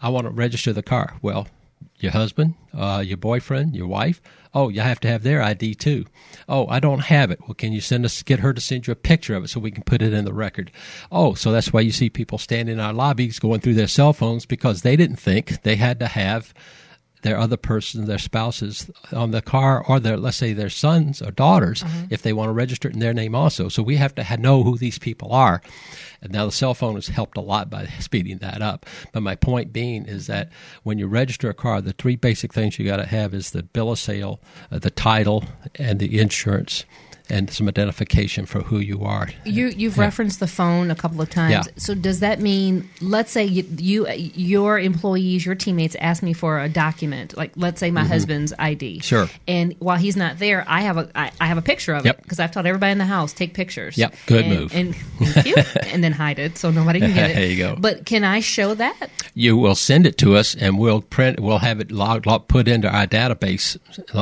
I 0.00 0.08
want 0.10 0.26
to 0.26 0.30
register 0.30 0.72
the 0.72 0.82
car. 0.82 1.14
Well, 1.22 1.48
your 1.98 2.12
husband, 2.12 2.54
uh, 2.76 3.02
your 3.04 3.16
boyfriend, 3.16 3.74
your 3.74 3.88
wife. 3.88 4.20
Oh, 4.54 4.68
you 4.68 4.80
have 4.80 5.00
to 5.00 5.08
have 5.08 5.22
their 5.22 5.42
ID 5.42 5.74
too. 5.74 6.06
Oh, 6.48 6.66
I 6.68 6.80
don't 6.80 7.00
have 7.00 7.30
it. 7.30 7.40
Well, 7.42 7.54
can 7.54 7.72
you 7.72 7.80
send 7.80 8.04
us 8.04 8.22
get 8.22 8.40
her 8.40 8.52
to 8.52 8.60
send 8.60 8.86
you 8.86 8.92
a 8.92 8.96
picture 8.96 9.34
of 9.34 9.44
it 9.44 9.48
so 9.48 9.60
we 9.60 9.70
can 9.70 9.82
put 9.82 10.02
it 10.02 10.12
in 10.12 10.24
the 10.24 10.32
record? 10.32 10.70
Oh, 11.12 11.34
so 11.34 11.52
that's 11.52 11.72
why 11.72 11.80
you 11.80 11.92
see 11.92 12.10
people 12.10 12.38
standing 12.38 12.74
in 12.74 12.80
our 12.80 12.92
lobbies 12.92 13.38
going 13.38 13.60
through 13.60 13.74
their 13.74 13.86
cell 13.86 14.12
phones 14.12 14.46
because 14.46 14.82
they 14.82 14.96
didn't 14.96 15.16
think 15.16 15.62
they 15.62 15.76
had 15.76 15.98
to 16.00 16.06
have 16.06 16.54
their 17.22 17.38
other 17.38 17.56
person, 17.56 18.04
their 18.04 18.18
spouses 18.18 18.90
on 19.12 19.30
the 19.30 19.42
car, 19.42 19.84
or 19.88 20.00
their 20.00 20.16
let's 20.16 20.36
say 20.36 20.52
their 20.52 20.70
sons 20.70 21.20
or 21.20 21.30
daughters, 21.30 21.82
mm-hmm. 21.82 22.06
if 22.10 22.22
they 22.22 22.32
want 22.32 22.48
to 22.48 22.52
register 22.52 22.88
it 22.88 22.94
in 22.94 23.00
their 23.00 23.14
name 23.14 23.34
also. 23.34 23.68
So 23.68 23.82
we 23.82 23.96
have 23.96 24.14
to 24.16 24.36
know 24.36 24.62
who 24.62 24.78
these 24.78 24.98
people 24.98 25.32
are. 25.32 25.60
And 26.20 26.32
now 26.32 26.46
the 26.46 26.52
cell 26.52 26.74
phone 26.74 26.96
has 26.96 27.08
helped 27.08 27.36
a 27.36 27.42
lot 27.42 27.70
by 27.70 27.86
speeding 28.00 28.38
that 28.38 28.62
up. 28.62 28.86
But 29.12 29.22
my 29.22 29.34
point 29.34 29.72
being 29.72 30.06
is 30.06 30.26
that 30.26 30.50
when 30.82 30.98
you 30.98 31.06
register 31.06 31.48
a 31.50 31.54
car, 31.54 31.80
the 31.80 31.92
three 31.92 32.16
basic 32.16 32.52
things 32.52 32.78
you 32.78 32.84
got 32.84 32.96
to 32.96 33.06
have 33.06 33.34
is 33.34 33.50
the 33.50 33.62
bill 33.62 33.92
of 33.92 33.98
sale, 33.98 34.40
uh, 34.70 34.78
the 34.78 34.90
title, 34.90 35.44
and 35.76 35.98
the 35.98 36.18
insurance 36.18 36.84
and 37.30 37.50
some 37.50 37.68
identification 37.68 38.46
for 38.46 38.60
who 38.60 38.78
you 38.78 39.02
are. 39.02 39.28
You 39.44 39.68
you've 39.68 39.96
yeah. 39.96 40.04
referenced 40.04 40.40
the 40.40 40.46
phone 40.46 40.90
a 40.90 40.94
couple 40.94 41.20
of 41.20 41.30
times. 41.30 41.52
Yeah. 41.52 41.62
So 41.76 41.94
does 41.94 42.20
that 42.20 42.40
mean 42.40 42.88
let's 43.00 43.30
say 43.30 43.44
you, 43.44 43.64
you, 43.76 44.06
your 44.06 44.78
employees, 44.78 45.44
your 45.44 45.54
teammates 45.54 45.96
ask 46.00 46.22
me 46.22 46.32
for 46.32 46.60
a 46.60 46.68
document, 46.68 47.36
like 47.36 47.52
let's 47.56 47.80
say 47.80 47.90
my 47.90 48.02
mm-hmm. 48.02 48.10
husband's 48.10 48.52
ID. 48.58 49.00
Sure. 49.00 49.28
And 49.46 49.74
while 49.78 49.96
he's 49.96 50.16
not 50.16 50.38
there, 50.38 50.64
I 50.66 50.82
have 50.82 50.96
a 50.96 51.10
I, 51.14 51.30
I 51.40 51.46
have 51.46 51.58
a 51.58 51.62
picture 51.62 51.94
of 51.94 52.04
yep. 52.04 52.18
it 52.18 52.22
because 52.22 52.40
I've 52.40 52.50
taught 52.50 52.66
everybody 52.66 52.92
in 52.92 52.98
the 52.98 53.04
house 53.04 53.32
take 53.32 53.54
pictures. 53.54 53.96
Yep. 53.98 54.14
Good 54.26 54.44
and, 54.44 54.54
move. 54.54 54.74
And 54.74 54.96
thank 54.96 55.46
you. 55.46 55.56
and 55.82 56.02
then 56.02 56.12
hide 56.12 56.38
it 56.38 56.58
so 56.58 56.70
nobody 56.70 57.00
can 57.00 57.14
get 57.14 57.30
it. 57.30 57.34
there 57.36 57.46
you 57.46 57.58
go. 57.58 57.76
But 57.78 58.06
can 58.06 58.24
I 58.24 58.40
show 58.40 58.74
that? 58.74 59.10
You 59.34 59.56
will 59.56 59.74
send 59.74 60.06
it 60.06 60.18
to 60.18 60.36
us 60.36 60.54
and 60.54 60.78
we'll 60.78 61.02
print 61.02 61.40
we'll 61.40 61.58
have 61.58 61.80
it 61.80 61.90
logged, 61.90 62.26
put 62.48 62.68
into 62.68 62.88
our 62.88 63.06
database. 63.06 63.76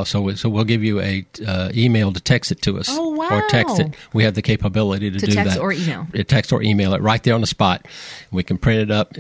So 0.07 0.35
so 0.35 0.49
we'll 0.49 0.65
give 0.65 0.83
you 0.83 1.01
a 1.01 1.27
uh, 1.47 1.71
email 1.75 2.13
to 2.13 2.21
text 2.21 2.53
it 2.53 2.63
to 2.63 2.79
us. 2.79 2.89
Oh 2.91 2.96
wow. 3.03 3.29
Or 3.31 3.49
text 3.49 3.79
it. 3.79 3.95
We 4.13 4.25
have 4.25 4.35
the 4.35 4.43
capability 4.43 5.11
to, 5.11 5.19
to 5.19 5.27
do 5.27 5.33
text 5.33 5.55
that. 5.55 5.61
or 5.61 5.73
email. 5.73 6.07
Text 6.27 6.53
or 6.53 6.63
email 6.63 6.95
it 6.95 7.03
right 7.03 7.23
there 7.23 7.35
on 7.35 7.41
the 7.41 7.47
spot. 7.47 7.87
We 8.31 8.43
can 8.43 8.59
print 8.59 8.83
it 8.83 8.91
up 8.91 9.17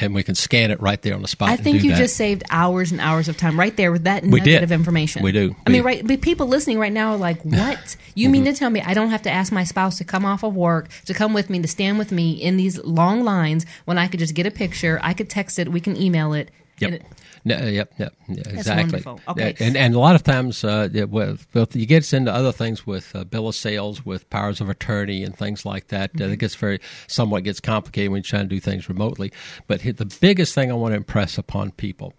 and 0.00 0.14
we 0.14 0.22
can 0.22 0.34
scan 0.34 0.70
it 0.70 0.80
right 0.80 1.00
there 1.02 1.14
on 1.14 1.22
the 1.22 1.28
spot. 1.28 1.50
I 1.50 1.56
think 1.56 1.82
you 1.82 1.90
that. 1.90 1.98
just 1.98 2.16
saved 2.16 2.42
hours 2.50 2.92
and 2.92 3.00
hours 3.00 3.28
of 3.28 3.36
time 3.36 3.58
right 3.58 3.76
there 3.76 3.92
with 3.92 4.04
that 4.04 4.24
nugget 4.24 4.44
did. 4.44 4.62
of 4.62 4.72
information. 4.72 5.22
We 5.22 5.32
do. 5.32 5.54
I 5.66 5.70
mean, 5.70 5.82
right? 5.82 6.06
But 6.06 6.20
people 6.20 6.46
listening 6.46 6.78
right 6.78 6.92
now 6.92 7.12
are 7.12 7.18
like, 7.18 7.42
"What? 7.44 7.96
You 8.14 8.26
mm-hmm. 8.26 8.32
mean 8.32 8.44
to 8.44 8.52
tell 8.52 8.70
me 8.70 8.80
I 8.80 8.94
don't 8.94 9.10
have 9.10 9.22
to 9.22 9.30
ask 9.30 9.52
my 9.52 9.64
spouse 9.64 9.98
to 9.98 10.04
come 10.04 10.24
off 10.24 10.42
of 10.42 10.54
work 10.54 10.88
to 11.06 11.14
come 11.14 11.32
with 11.32 11.50
me 11.50 11.60
to 11.62 11.68
stand 11.68 11.98
with 11.98 12.12
me 12.12 12.32
in 12.32 12.56
these 12.56 12.82
long 12.84 13.24
lines 13.24 13.66
when 13.84 13.98
I 13.98 14.06
could 14.06 14.20
just 14.20 14.34
get 14.34 14.46
a 14.46 14.50
picture? 14.50 15.00
I 15.02 15.14
could 15.14 15.28
text 15.28 15.58
it. 15.58 15.70
We 15.70 15.80
can 15.80 15.96
email 15.96 16.32
it. 16.32 16.50
Yep. 16.78 17.02
No, 17.44 17.56
yep, 17.56 17.92
yep, 17.98 18.14
yeah, 18.28 18.42
exactly. 18.48 19.02
Okay. 19.28 19.54
And, 19.60 19.76
and 19.76 19.94
a 19.94 19.98
lot 19.98 20.14
of 20.14 20.22
times, 20.22 20.62
uh, 20.62 20.88
with, 21.08 21.46
with, 21.54 21.74
you 21.74 21.86
get 21.86 22.12
into 22.12 22.32
other 22.32 22.52
things 22.52 22.86
with 22.86 23.16
uh, 23.16 23.24
bill 23.24 23.48
of 23.48 23.54
sales, 23.54 24.04
with 24.04 24.28
powers 24.28 24.60
of 24.60 24.68
attorney, 24.68 25.24
and 25.24 25.36
things 25.36 25.64
like 25.64 25.88
that. 25.88 26.12
Mm-hmm. 26.12 26.30
Uh, 26.30 26.32
it 26.32 26.38
gets 26.38 26.54
very 26.54 26.80
somewhat 27.06 27.44
gets 27.44 27.60
complicated 27.60 28.10
when 28.10 28.18
you're 28.18 28.24
trying 28.24 28.48
to 28.48 28.54
do 28.54 28.60
things 28.60 28.88
remotely. 28.88 29.32
But 29.66 29.80
the 29.82 30.16
biggest 30.20 30.54
thing 30.54 30.70
I 30.70 30.74
want 30.74 30.92
to 30.92 30.96
impress 30.96 31.38
upon 31.38 31.70
people 31.72 32.14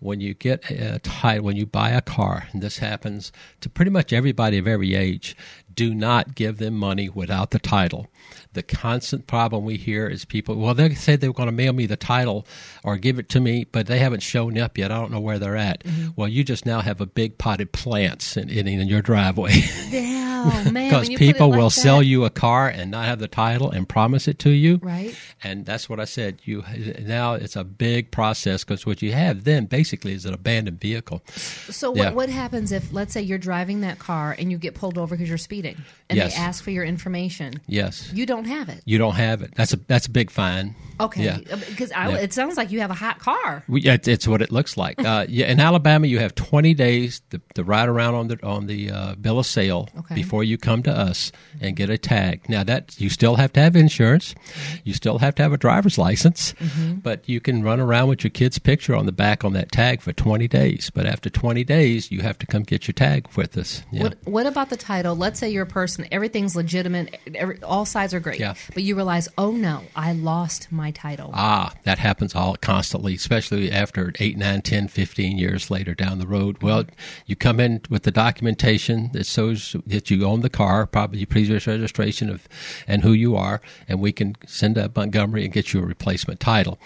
when 0.00 0.20
you 0.20 0.34
get 0.34 0.70
a 0.70 0.98
title, 0.98 1.44
when 1.44 1.56
you 1.56 1.66
buy 1.66 1.90
a 1.90 2.02
car, 2.02 2.48
and 2.52 2.62
this 2.62 2.78
happens 2.78 3.32
to 3.60 3.70
pretty 3.70 3.90
much 3.90 4.12
everybody 4.12 4.58
of 4.58 4.66
every 4.66 4.94
age, 4.94 5.36
do 5.74 5.94
not 5.94 6.34
give 6.34 6.58
them 6.58 6.74
money 6.74 7.08
without 7.08 7.50
the 7.50 7.58
title. 7.58 8.08
The 8.56 8.62
constant 8.62 9.26
problem 9.26 9.66
we 9.66 9.76
hear 9.76 10.08
is 10.08 10.24
people, 10.24 10.56
well, 10.56 10.72
they 10.72 10.94
say 10.94 11.14
they're 11.16 11.30
going 11.30 11.48
to 11.48 11.52
mail 11.52 11.74
me 11.74 11.84
the 11.84 11.94
title 11.94 12.46
or 12.82 12.96
give 12.96 13.18
it 13.18 13.28
to 13.28 13.40
me, 13.40 13.66
but 13.70 13.86
they 13.86 13.98
haven't 13.98 14.20
shown 14.20 14.56
up 14.56 14.78
yet. 14.78 14.90
I 14.90 14.98
don't 14.98 15.12
know 15.12 15.20
where 15.20 15.38
they're 15.38 15.56
at. 15.56 15.84
Mm-hmm. 15.84 16.12
Well, 16.16 16.26
you 16.26 16.42
just 16.42 16.64
now 16.64 16.80
have 16.80 17.02
a 17.02 17.06
big 17.06 17.36
potted 17.36 17.72
plants 17.72 18.34
in, 18.38 18.48
in, 18.48 18.66
in 18.66 18.88
your 18.88 19.02
driveway. 19.02 19.52
Yeah, 19.90 20.64
man. 20.72 20.88
because 20.88 21.10
people 21.10 21.50
like 21.50 21.58
will 21.58 21.68
that. 21.68 21.74
sell 21.74 22.02
you 22.02 22.24
a 22.24 22.30
car 22.30 22.66
and 22.66 22.90
not 22.90 23.04
have 23.04 23.18
the 23.18 23.28
title 23.28 23.70
and 23.70 23.86
promise 23.86 24.26
it 24.26 24.38
to 24.38 24.50
you. 24.50 24.78
Right. 24.82 25.14
And 25.44 25.66
that's 25.66 25.86
what 25.86 26.00
I 26.00 26.06
said. 26.06 26.40
You 26.44 26.64
Now 27.00 27.34
it's 27.34 27.56
a 27.56 27.64
big 27.64 28.10
process 28.10 28.64
because 28.64 28.86
what 28.86 29.02
you 29.02 29.12
have 29.12 29.44
then 29.44 29.66
basically 29.66 30.14
is 30.14 30.24
an 30.24 30.32
abandoned 30.32 30.80
vehicle. 30.80 31.20
So 31.26 31.94
yeah. 31.94 32.06
what, 32.06 32.14
what 32.14 32.28
happens 32.30 32.72
if, 32.72 32.90
let's 32.90 33.12
say, 33.12 33.20
you're 33.20 33.36
driving 33.36 33.82
that 33.82 33.98
car 33.98 34.34
and 34.38 34.50
you 34.50 34.56
get 34.56 34.74
pulled 34.74 34.96
over 34.96 35.14
because 35.14 35.28
you're 35.28 35.36
speeding 35.36 35.76
and 36.08 36.16
yes. 36.16 36.34
they 36.34 36.40
ask 36.40 36.64
for 36.64 36.70
your 36.70 36.84
information? 36.84 37.60
Yes. 37.66 38.10
You 38.14 38.24
don't 38.24 38.45
have 38.46 38.68
it. 38.68 38.82
You 38.84 38.98
don't 38.98 39.14
have 39.14 39.42
it. 39.42 39.54
That's 39.54 39.72
a 39.72 39.76
that's 39.76 40.06
a 40.06 40.10
big 40.10 40.30
fine. 40.30 40.74
Okay. 40.98 41.24
Yeah. 41.24 41.38
Because 41.68 41.92
I, 41.92 42.08
Yeah. 42.08 42.16
it 42.18 42.32
sounds 42.32 42.56
like 42.56 42.70
you 42.72 42.80
have 42.80 42.90
a 42.90 42.94
hot 42.94 43.18
car. 43.18 43.62
We, 43.68 43.82
it's, 43.82 44.08
it's 44.08 44.26
what 44.26 44.40
it 44.40 44.50
looks 44.50 44.78
like. 44.78 44.98
Uh, 44.98 45.26
yeah, 45.28 45.44
in 45.50 45.60
Alabama, 45.60 46.06
you 46.06 46.18
have 46.20 46.34
20 46.34 46.72
days 46.72 47.20
to, 47.30 47.40
to 47.54 47.62
ride 47.64 47.90
around 47.90 48.14
on 48.14 48.28
the 48.28 48.42
on 48.46 48.66
the 48.66 48.90
uh, 48.90 49.14
bill 49.16 49.38
of 49.38 49.44
sale 49.44 49.88
Okay. 49.98 50.14
before 50.14 50.42
you 50.42 50.56
come 50.56 50.82
to 50.84 50.90
us 50.90 51.32
and 51.60 51.76
get 51.76 51.90
a 51.90 51.98
tag. 51.98 52.48
Now 52.48 52.64
that 52.64 52.98
you 52.98 53.10
still 53.10 53.36
have 53.36 53.52
to 53.54 53.60
have 53.60 53.76
insurance, 53.76 54.34
you 54.84 54.94
still 54.94 55.18
have 55.18 55.34
to 55.34 55.42
have 55.42 55.52
a 55.52 55.58
driver's 55.58 55.98
license, 55.98 56.54
but 57.02 57.28
you 57.28 57.40
can 57.40 57.62
run 57.62 57.78
around 57.80 58.08
with 58.08 58.24
your 58.24 58.30
kid's 58.30 58.58
picture 58.58 58.94
on 58.96 59.04
the 59.06 59.12
back 59.12 59.44
on 59.44 59.52
that 59.52 59.70
tag 59.72 60.00
for 60.00 60.12
20 60.14 60.48
days. 60.48 60.90
But 60.94 61.04
after 61.06 61.28
20 61.28 61.62
days, 61.64 62.10
you 62.10 62.22
have 62.22 62.38
to 62.38 62.46
come 62.46 62.62
get 62.62 62.86
your 62.88 62.94
tag 62.94 63.28
with 63.36 63.56
us. 63.58 63.82
Yeah. 63.92 64.04
What 64.04 64.18
What 64.24 64.46
about 64.46 64.70
the 64.70 64.76
title? 64.76 65.14
Let's 65.14 65.38
say 65.38 65.50
you're 65.50 65.64
a 65.64 65.66
person, 65.66 66.06
everything's 66.10 66.56
legitimate, 66.56 67.18
every, 67.34 67.62
all 67.62 67.84
sides 67.84 68.14
are 68.14 68.20
great, 68.20 68.35
Yeah. 68.38 68.54
but 68.74 68.82
you 68.82 68.94
realize, 68.94 69.28
oh 69.38 69.52
no, 69.52 69.82
I 69.94 70.12
lost 70.12 70.70
my 70.70 70.90
title. 70.90 71.30
Ah, 71.34 71.72
that 71.84 71.98
happens 71.98 72.34
all 72.34 72.56
constantly, 72.56 73.14
especially 73.14 73.70
after 73.70 74.12
8, 74.18 74.36
9, 74.36 74.62
10, 74.62 74.88
15 74.88 75.38
years 75.38 75.70
later 75.70 75.94
down 75.94 76.18
the 76.18 76.26
road. 76.26 76.62
Well, 76.62 76.84
you 77.26 77.36
come 77.36 77.60
in 77.60 77.82
with 77.90 78.02
the 78.04 78.10
documentation 78.10 79.10
that 79.12 79.26
shows 79.26 79.76
that 79.86 80.10
you 80.10 80.24
own 80.24 80.40
the 80.40 80.50
car, 80.50 80.86
probably 80.86 81.24
previous 81.24 81.66
registration 81.66 82.30
of 82.30 82.48
and 82.86 83.02
who 83.02 83.12
you 83.12 83.36
are, 83.36 83.60
and 83.88 84.00
we 84.00 84.12
can 84.12 84.36
send 84.46 84.78
up 84.78 84.96
Montgomery 84.96 85.44
and 85.44 85.52
get 85.52 85.72
you 85.72 85.80
a 85.80 85.86
replacement 85.86 86.40
title. 86.40 86.78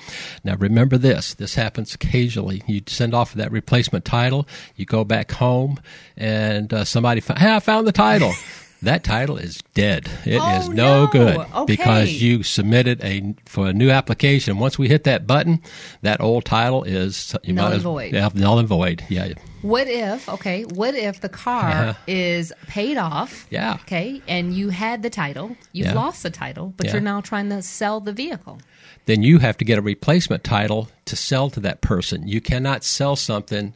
Now, 0.44 0.56
remember 0.56 0.98
this 0.98 1.34
this 1.34 1.54
happens 1.54 1.94
occasionally. 1.94 2.62
You 2.66 2.82
send 2.86 3.14
off 3.14 3.34
that 3.34 3.52
replacement 3.52 4.04
title, 4.04 4.46
you 4.76 4.84
go 4.84 5.04
back 5.04 5.32
home, 5.32 5.80
and 6.16 6.72
uh, 6.72 6.84
somebody, 6.84 7.20
hey, 7.20 7.54
I 7.54 7.60
found 7.60 7.86
the 7.86 7.92
title. 7.92 8.32
That 8.82 9.04
title 9.04 9.36
is 9.36 9.62
dead. 9.74 10.08
It 10.24 10.36
is 10.36 10.40
Oh, 10.68 10.72
no, 10.72 11.04
no. 11.04 11.06
good 11.12 11.36
Okay. 11.38 11.64
because 11.66 12.22
you 12.22 12.42
submitted 12.42 13.02
a 13.04 13.34
for 13.44 13.68
a 13.68 13.72
new 13.74 13.90
application. 13.90 14.58
Once 14.58 14.78
we 14.78 14.88
hit 14.88 15.04
that 15.04 15.26
button, 15.26 15.60
that 16.00 16.20
old 16.22 16.46
title 16.46 16.82
is 16.84 17.34
you 17.42 17.52
Null 17.52 17.64
might 17.66 17.70
and 17.72 17.76
as- 17.76 17.82
void. 17.82 18.14
Yeah, 18.14 18.28
null 18.34 18.58
and 18.58 18.66
void. 18.68 19.04
Yeah, 19.10 19.28
What 19.62 19.86
if, 19.88 20.26
okay, 20.30 20.62
what 20.64 20.94
if 20.94 21.20
the 21.20 21.28
car 21.28 21.68
Uh-huh. 21.70 21.94
is 22.06 22.52
paid 22.68 22.96
off? 22.96 23.46
Yeah. 23.50 23.74
Okay, 23.82 24.22
and 24.26 24.54
you 24.54 24.70
had 24.70 25.02
the 25.02 25.10
title, 25.10 25.54
you've 25.72 25.88
Yeah. 25.88 25.94
lost 25.94 26.22
the 26.22 26.30
title, 26.30 26.72
but 26.78 26.86
Yeah. 26.86 26.92
you're 26.92 27.02
now 27.02 27.20
trying 27.20 27.50
to 27.50 27.60
sell 27.62 28.00
the 28.00 28.12
vehicle. 28.12 28.58
then 29.06 29.22
you 29.22 29.38
have 29.38 29.56
to 29.56 29.64
get 29.64 29.76
a 29.78 29.82
replacement 29.82 30.44
title 30.44 30.88
to 31.04 31.16
sell 31.16 31.50
to 31.50 31.58
that 31.58 31.80
person. 31.80 32.28
You 32.28 32.40
cannot 32.40 32.84
sell 32.84 33.16
something 33.16 33.72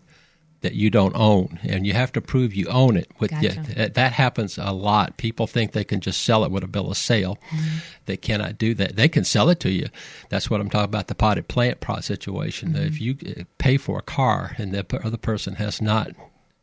that 0.65 0.75
you 0.75 0.89
don't 0.89 1.15
own, 1.15 1.61
and 1.63 1.87
you 1.87 1.93
have 1.93 2.11
to 2.13 2.23
prove 2.23 2.55
you 2.55 2.67
own 2.69 2.97
it. 2.97 3.11
With 3.21 3.31
Gotcha. 3.31 3.61
that, 3.77 3.95
that 3.95 4.13
happens 4.15 4.57
a 4.57 4.73
lot. 4.73 5.19
People 5.19 5.47
think 5.47 5.73
they 5.73 5.85
can 5.85 6.01
just 6.01 6.23
sell 6.23 6.43
it 6.43 6.51
with 6.51 6.65
a 6.65 6.67
bill 6.67 6.91
of 6.91 6.97
sale. 6.97 7.39
Mm-hmm. 7.51 7.79
They 8.07 8.17
cannot 8.17 8.57
do 8.57 8.73
that. 8.75 8.97
They 8.97 9.09
can 9.09 9.25
sell 9.25 9.51
it 9.51 9.61
to 9.61 9.71
you. 9.71 9.89
That's 10.31 10.49
what 10.49 10.63
I'm 10.63 10.71
talking 10.71 10.87
about 10.87 11.09
the 11.09 11.15
potted 11.15 11.49
plant 11.49 11.81
pro 11.81 12.01
situation. 12.01 12.71
Mm-hmm. 12.71 12.87
If 12.87 12.99
you 12.99 13.17
uh, 13.27 13.45
pay 13.59 13.77
for 13.77 13.99
a 13.99 14.03
car 14.03 14.57
and 14.57 14.73
the 14.73 14.87
other 15.05 15.19
person 15.19 15.57
has 15.57 15.83
not 15.83 16.13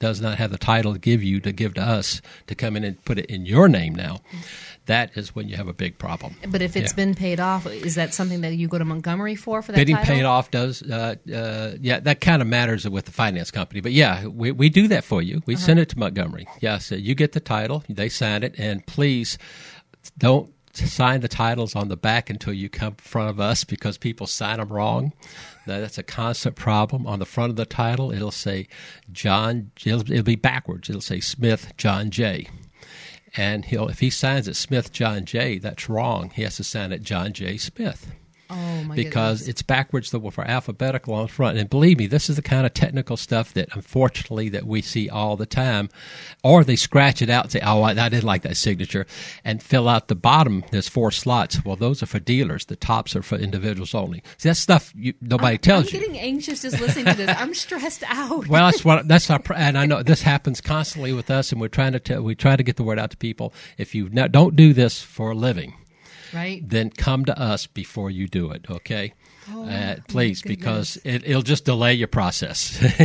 does 0.02 0.20
not 0.20 0.38
have 0.38 0.52
the 0.52 0.58
title 0.58 0.92
to 0.94 1.00
give 1.00 1.24
you 1.24 1.40
to 1.40 1.52
give 1.54 1.74
to 1.76 1.82
us 1.82 2.22
to 2.48 2.56
come 2.56 2.76
in 2.76 2.84
and 2.84 3.02
put 3.06 3.18
it 3.18 3.26
in 3.28 3.46
your 3.46 3.70
name 3.70 3.96
now, 3.96 4.20
that 4.88 5.12
is 5.16 5.34
when 5.36 5.48
you 5.48 5.56
have 5.56 5.68
a 5.70 5.74
big 5.74 5.98
problem. 5.98 6.36
But 6.50 6.62
if 6.62 6.76
it's 6.76 6.92
Yeah. 6.92 6.96
been 6.96 7.16
paid 7.16 7.40
off, 7.40 7.66
is 7.68 7.96
that 7.96 8.14
something 8.14 8.42
that 8.42 8.56
you 8.56 8.68
go 8.68 8.78
to 8.80 8.84
Montgomery 8.86 9.36
for 9.36 9.62
for 9.62 9.72
that 9.72 9.78
bidding 9.78 9.96
title? 9.96 10.16
paid 10.16 10.26
off 10.26 10.52
does 10.52 10.82
uh, 10.84 11.16
uh, 11.34 11.72
yeah 11.80 12.00
that 12.02 12.20
kind 12.20 12.42
of 12.42 12.48
matters 12.48 12.90
with 12.90 13.06
the 13.06 13.12
finance 13.12 13.52
company 13.52 13.80
but 13.80 13.92
yeah 13.94 14.26
we, 14.28 14.52
we 14.52 14.68
do 14.70 14.88
that 14.90 15.04
for 15.04 15.22
you 15.22 15.36
Uh-huh. 15.38 15.44
we 15.46 15.56
send 15.56 15.80
it 15.80 15.88
to 15.90 16.00
montgomery 16.00 16.48
yes 16.60 16.92
you 16.92 17.14
get 17.16 17.32
the 17.34 17.40
title 17.40 17.84
they 17.88 18.10
sign 18.10 18.44
it 18.44 18.56
and 18.58 18.86
please 18.88 19.38
don't 20.18 20.52
sign 20.74 21.22
the 21.22 21.28
titles 21.28 21.76
on 21.76 21.88
the 21.88 21.98
back 21.98 22.30
until 22.30 22.54
you 22.54 22.70
come 22.70 22.94
in 22.94 22.96
front 22.96 23.30
of 23.30 23.40
us 23.40 23.64
because 23.64 23.98
people 23.98 24.28
sign 24.28 24.58
them 24.58 24.70
wrong. 24.70 25.14
That's 25.66 25.98
a 25.98 26.04
constant 26.04 26.56
problem. 26.56 27.06
On 27.06 27.20
the 27.20 27.26
front 27.26 27.50
of 27.50 27.56
the 27.56 27.66
title 27.66 28.12
it'll 28.12 28.32
say 28.32 28.68
john 29.12 29.72
it'll, 29.86 30.12
it'll 30.12 30.24
be 30.24 30.36
backwards. 30.36 30.90
It'll 30.90 31.02
say 31.02 31.20
smith 31.20 31.74
john 31.78 32.10
j. 32.10 32.48
And 33.38 33.66
he'll 33.66 33.88
if 33.88 34.00
he 34.00 34.10
signs 34.10 34.48
it 34.48 34.56
smith 34.56 34.92
john 34.92 35.26
j 35.26 35.58
that's 35.58 35.90
wrong. 35.90 36.32
He 36.34 36.44
has 36.44 36.58
to 36.58 36.64
sign 36.64 36.92
it 36.92 37.04
john 37.04 37.34
j. 37.34 37.58
Smith 37.58 38.12
Oh 38.52 38.84
my 38.84 38.96
because 38.96 39.40
goodness. 39.40 39.48
it's 39.48 39.62
backwards 39.62 40.12
the 40.12 40.20
for 40.32 40.44
alphabetical 40.44 41.14
on 41.14 41.28
front. 41.28 41.58
And 41.58 41.70
believe 41.70 41.98
me, 41.98 42.08
this 42.08 42.30
is 42.30 42.36
the 42.36 42.42
kind 42.42 42.66
of 42.66 42.74
technical 42.74 43.18
stuff 43.18 43.54
that 43.54 43.70
unfortunately 43.74 44.50
that 44.50 44.66
we 44.66 44.82
see 44.82 45.10
all 45.10 45.38
the 45.38 45.46
time. 45.46 45.90
Or 46.44 46.64
they 46.64 46.76
scratch 46.76 47.22
it 47.22 47.30
out 47.30 47.46
and 47.46 47.52
say, 47.52 47.62
"Oh, 47.64 47.82
I, 47.82 47.92
I 47.92 48.10
didn't 48.10 48.24
like 48.24 48.42
that 48.44 48.58
signature," 48.58 49.06
and 49.44 49.62
fill 49.62 49.88
out 49.88 50.08
the 50.08 50.16
bottom. 50.16 50.64
There's 50.72 50.90
four 50.90 51.12
slots. 51.12 51.64
Well, 51.64 51.76
those 51.76 52.04
are 52.04 52.08
for 52.08 52.20
dealers. 52.20 52.66
The 52.66 52.76
tops 52.76 53.16
are 53.16 53.22
for 53.22 53.38
individuals 53.38 53.96
only. 53.96 54.24
See, 54.38 54.50
that's 54.50 54.60
stuff 54.60 54.94
you, 54.96 55.14
nobody 55.22 55.58
tells 55.58 55.88
I'm 55.88 55.94
you. 55.96 56.00
getting 56.00 56.20
anxious 56.20 56.62
just 56.62 56.80
listening 56.80 57.06
to 57.06 57.14
this. 57.14 57.36
I'm 57.38 57.54
stressed 57.54 58.04
out. 58.08 58.48
Well, 58.48 58.66
that's 58.66 58.84
what 58.84 59.08
that's 59.08 59.30
our 59.30 59.42
and 59.56 59.78
I 59.78 59.86
know 59.86 60.04
this 60.04 60.22
happens 60.22 60.62
constantly 60.62 61.14
with 61.14 61.30
us, 61.30 61.52
and 61.52 61.62
we're 61.62 61.68
trying 61.68 61.94
to 61.94 62.00
tell, 62.00 62.22
we 62.22 62.36
try 62.36 62.56
to 62.56 62.64
get 62.64 62.76
the 62.76 62.84
word 62.84 63.00
out 63.00 63.12
to 63.12 63.18
people. 63.18 63.54
If 63.78 63.96
you 63.96 64.10
don't 64.10 64.56
do 64.56 64.74
this 64.74 65.02
for 65.02 65.32
a 65.32 65.36
living, 65.36 65.74
right? 66.34 66.68
then 66.68 66.90
come 66.90 67.26
to 67.26 67.40
us 67.40 67.68
before 67.68 68.10
you 68.10 68.28
do 68.28 68.52
it, 68.52 68.66
okay? 68.70 69.14
Oh, 69.54 69.66
uh, 69.68 69.96
please, 70.08 70.42
because 70.42 70.98
it, 71.04 71.24
it'll 71.28 71.42
just 71.42 71.66
delay 71.66 71.94
your 71.94 72.08
process. 72.08 72.80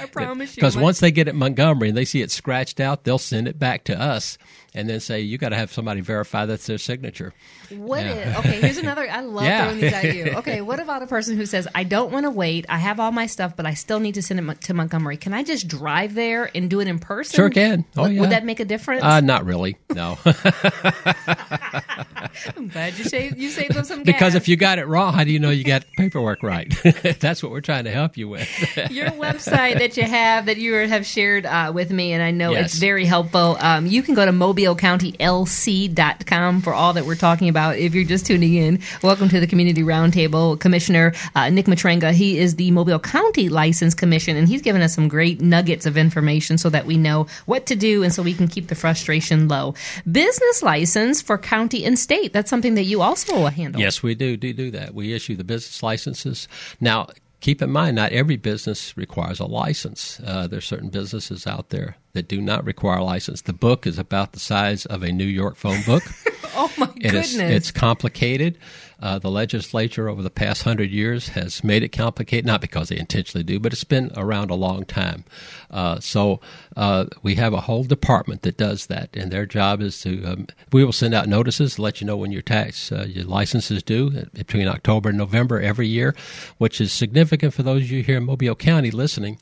I 0.00 0.06
promise 0.10 0.56
you. 0.56 0.60
Because 0.60 0.76
once 0.76 1.00
they 1.00 1.10
get 1.10 1.28
it 1.28 1.34
Montgomery 1.34 1.88
and 1.88 1.96
they 1.96 2.04
see 2.04 2.22
it 2.22 2.30
scratched 2.30 2.80
out, 2.80 3.04
they'll 3.04 3.18
send 3.18 3.48
it 3.48 3.58
back 3.58 3.84
to 3.84 4.00
us 4.00 4.38
and 4.74 4.88
then 4.88 5.00
say, 5.00 5.20
you 5.20 5.38
got 5.38 5.48
to 5.48 5.56
have 5.56 5.72
somebody 5.72 6.00
verify 6.00 6.46
that's 6.46 6.66
their 6.66 6.78
signature. 6.78 7.32
What 7.70 8.04
Yeah. 8.04 8.12
if, 8.12 8.38
okay, 8.40 8.60
here's 8.60 8.76
another, 8.78 9.08
I 9.10 9.20
love 9.20 9.44
Yeah. 9.44 9.64
throwing 9.64 9.80
these 9.80 9.92
at 9.92 10.14
you. 10.14 10.24
Okay, 10.38 10.60
what 10.60 10.78
about 10.78 11.02
a 11.02 11.06
person 11.06 11.36
who 11.36 11.46
says, 11.46 11.66
I 11.74 11.84
don't 11.84 12.12
want 12.12 12.24
to 12.24 12.30
wait, 12.30 12.64
I 12.68 12.78
have 12.78 13.00
all 13.00 13.10
my 13.10 13.26
stuff, 13.26 13.56
but 13.56 13.66
I 13.66 13.74
still 13.74 13.98
need 13.98 14.14
to 14.14 14.22
send 14.22 14.38
it 14.48 14.60
to 14.62 14.74
Montgomery. 14.74 15.16
Can 15.16 15.34
I 15.34 15.42
just 15.42 15.66
drive 15.68 16.14
there 16.14 16.50
and 16.54 16.70
do 16.70 16.80
it 16.80 16.86
in 16.88 16.98
person? 16.98 17.36
Sure 17.36 17.50
can. 17.50 17.84
Oh, 17.96 18.02
would, 18.02 18.12
yeah. 18.12 18.20
would 18.20 18.30
that 18.30 18.44
make 18.44 18.60
a 18.60 18.64
difference? 18.64 19.02
Uh, 19.02 19.20
not 19.20 19.44
really, 19.44 19.76
no. 19.94 20.18
I'm 22.56 22.68
glad 22.68 22.96
you 22.98 23.04
saved, 23.04 23.36
you 23.38 23.50
saved 23.50 23.74
them 23.74 23.84
some 23.84 24.02
gas. 24.02 24.14
because 24.14 24.34
if 24.34 24.48
you 24.48 24.56
got 24.56 24.78
it 24.78 24.86
wrong, 24.86 25.12
how 25.14 25.24
do 25.24 25.32
you 25.32 25.38
know 25.40 25.50
you 25.58 25.64
got 25.64 25.84
paperwork 25.96 26.42
right? 26.42 26.72
that's 27.20 27.42
what 27.42 27.52
we're 27.52 27.60
trying 27.60 27.84
to 27.84 27.90
help 27.90 28.16
you 28.16 28.28
with. 28.28 28.48
your 28.90 29.10
website 29.10 29.78
that 29.78 29.96
you 29.96 30.04
have 30.04 30.46
that 30.46 30.56
you 30.56 30.74
have 30.74 31.04
shared 31.04 31.46
uh, 31.46 31.72
with 31.74 31.90
me, 31.90 32.12
and 32.12 32.22
I 32.22 32.30
know 32.30 32.52
Yes. 32.52 32.66
it's 32.66 32.78
very 32.78 33.04
helpful. 33.04 33.56
Um, 33.60 33.86
you 33.86 34.02
can 34.02 34.14
go 34.14 34.24
to 34.24 34.32
mobilecountylc.com 34.32 36.62
for 36.62 36.74
all 36.74 36.92
that 36.94 37.06
we're 37.06 37.14
talking 37.16 37.48
about. 37.48 37.76
If 37.76 37.94
you're 37.94 38.04
just 38.04 38.26
tuning 38.26 38.54
in, 38.54 38.80
welcome 39.02 39.28
to 39.28 39.40
the 39.40 39.46
Community 39.46 39.82
Roundtable. 39.82 40.58
Commissioner 40.60 41.12
uh, 41.34 41.50
Nick 41.50 41.66
Matranga, 41.66 42.12
he 42.12 42.38
is 42.38 42.56
the 42.56 42.70
Mobile 42.70 42.98
County 42.98 43.48
License 43.48 43.94
Commission, 43.94 44.36
and 44.36 44.48
he's 44.48 44.62
given 44.62 44.82
us 44.82 44.94
some 44.94 45.08
great 45.08 45.40
nuggets 45.40 45.86
of 45.86 45.96
information 45.96 46.58
so 46.58 46.70
that 46.70 46.86
we 46.86 46.96
know 46.96 47.26
what 47.46 47.66
to 47.66 47.76
do 47.76 48.02
and 48.02 48.12
so 48.12 48.22
we 48.22 48.34
can 48.34 48.48
keep 48.48 48.68
the 48.68 48.74
frustration 48.74 49.48
low. 49.48 49.74
Business 50.10 50.62
license 50.62 51.22
for 51.22 51.38
county 51.38 51.84
and 51.84 51.98
state, 51.98 52.32
that's 52.32 52.50
something 52.50 52.74
that 52.74 52.84
you 52.84 53.02
also 53.02 53.46
handle. 53.46 53.80
Yes, 53.80 54.02
we 54.02 54.14
do 54.14 54.36
do 54.36 54.52
do 54.52 54.70
that. 54.72 54.94
We 54.94 55.14
issue 55.14 55.36
the 55.38 55.44
business 55.44 55.82
licenses. 55.82 56.48
Now, 56.80 57.08
keep 57.40 57.62
in 57.62 57.70
mind, 57.70 57.96
not 57.96 58.12
every 58.12 58.36
business 58.36 58.96
requires 58.96 59.40
a 59.40 59.46
license. 59.46 60.20
Uh, 60.24 60.48
are 60.52 60.60
certain 60.60 60.90
businesses 60.90 61.46
out 61.46 61.70
there 61.70 61.96
that 62.12 62.28
do 62.28 62.40
not 62.40 62.64
require 62.64 62.98
a 62.98 63.04
license. 63.04 63.42
The 63.42 63.52
book 63.52 63.86
is 63.86 63.98
about 63.98 64.32
the 64.32 64.40
size 64.40 64.86
of 64.86 65.02
a 65.02 65.12
New 65.12 65.24
York 65.26 65.56
phone 65.56 65.82
book. 65.84 66.02
Oh, 66.60 66.72
my 66.78 66.86
It 66.96 67.02
goodness. 67.02 67.34
is, 67.34 67.38
it's 67.40 67.70
complicated. 67.70 68.58
Uh, 69.00 69.18
the 69.18 69.30
legislature 69.30 70.08
over 70.08 70.22
the 70.22 70.30
past 70.30 70.62
hundred 70.64 70.90
years 70.90 71.28
has 71.30 71.62
made 71.62 71.84
it 71.84 71.90
complicated, 71.90 72.46
not 72.46 72.60
because 72.60 72.88
they 72.88 72.98
intentionally 72.98 73.44
do, 73.44 73.60
but 73.60 73.72
it's 73.72 73.84
been 73.84 74.10
around 74.16 74.50
a 74.50 74.56
long 74.56 74.84
time. 74.84 75.24
Uh, 75.70 76.00
so 76.00 76.40
uh, 76.76 77.04
we 77.22 77.36
have 77.36 77.52
a 77.52 77.60
whole 77.60 77.84
department 77.84 78.42
that 78.42 78.56
does 78.56 78.86
that, 78.86 79.10
and 79.14 79.30
their 79.30 79.46
job 79.46 79.80
is 79.80 80.00
to. 80.00 80.24
Um, 80.24 80.46
we 80.72 80.84
will 80.84 80.92
send 80.92 81.14
out 81.14 81.28
notices 81.28 81.76
to 81.76 81.82
let 81.82 82.00
you 82.00 82.06
know 82.08 82.16
when 82.16 82.32
your 82.32 82.42
tax, 82.42 82.90
uh, 82.90 83.06
your 83.08 83.24
license 83.24 83.70
is 83.70 83.82
due 83.84 84.12
uh, 84.18 84.24
between 84.32 84.66
October 84.66 85.10
and 85.10 85.18
November 85.18 85.60
every 85.60 85.86
year, 85.86 86.14
which 86.56 86.80
is 86.80 86.92
significant 86.92 87.54
for 87.54 87.62
those 87.62 87.82
of 87.82 87.90
you 87.90 88.02
here 88.02 88.16
in 88.16 88.24
Mobile 88.24 88.56
County 88.56 88.90
listening. 88.90 89.38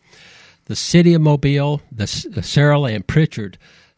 The 0.67 0.77
city 0.77 1.15
of 1.15 1.23
Mobile, 1.23 1.81
the 1.93 2.05
S- 2.05 2.27
uh, 2.27 2.41
Saraland, 2.41 3.07
Prichard, 3.07 3.57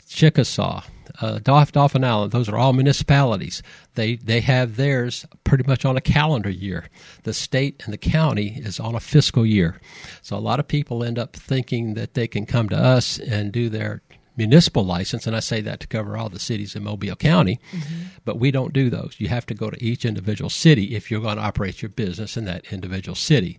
Chickasaw, 0.08 0.82
uh, 1.20 1.38
Dauph- 1.40 1.72
Dauphin 1.72 2.04
Island, 2.04 2.32
those 2.32 2.48
are 2.48 2.56
all 2.56 2.72
municipalities. 2.72 3.62
They 3.94 4.16
they 4.16 4.40
have 4.40 4.76
theirs 4.76 5.26
pretty 5.44 5.64
much 5.66 5.84
on 5.84 5.96
a 5.96 6.00
calendar 6.00 6.50
year. 6.50 6.88
The 7.24 7.34
state 7.34 7.82
and 7.84 7.92
the 7.92 7.98
county 7.98 8.60
is 8.62 8.78
on 8.78 8.94
a 8.94 9.00
fiscal 9.00 9.44
year. 9.44 9.80
So 10.22 10.36
a 10.36 10.38
lot 10.38 10.60
of 10.60 10.68
people 10.68 11.02
end 11.02 11.18
up 11.18 11.34
thinking 11.34 11.94
that 11.94 12.14
they 12.14 12.28
can 12.28 12.46
come 12.46 12.68
to 12.68 12.76
us 12.76 13.18
and 13.18 13.50
do 13.52 13.68
their 13.68 14.02
municipal 14.38 14.84
license, 14.84 15.26
and 15.26 15.36
I 15.36 15.40
say 15.40 15.60
that 15.60 15.80
to 15.80 15.86
cover 15.86 16.16
all 16.16 16.28
the 16.30 16.38
cities 16.38 16.74
in 16.76 16.84
Mobile 16.84 17.16
County, 17.16 17.58
but 18.24 18.38
we 18.38 18.50
don't 18.50 18.72
do 18.72 18.88
those. 18.88 19.16
You 19.18 19.28
have 19.28 19.44
to 19.46 19.54
go 19.54 19.68
to 19.68 19.84
each 19.84 20.04
individual 20.04 20.48
city 20.48 20.94
if 20.96 21.10
you're 21.10 21.20
going 21.20 21.36
to 21.36 21.42
operate 21.42 21.82
your 21.82 21.88
business 21.90 22.36
in 22.36 22.44
that 22.46 22.72
individual 22.72 23.16
city. 23.16 23.58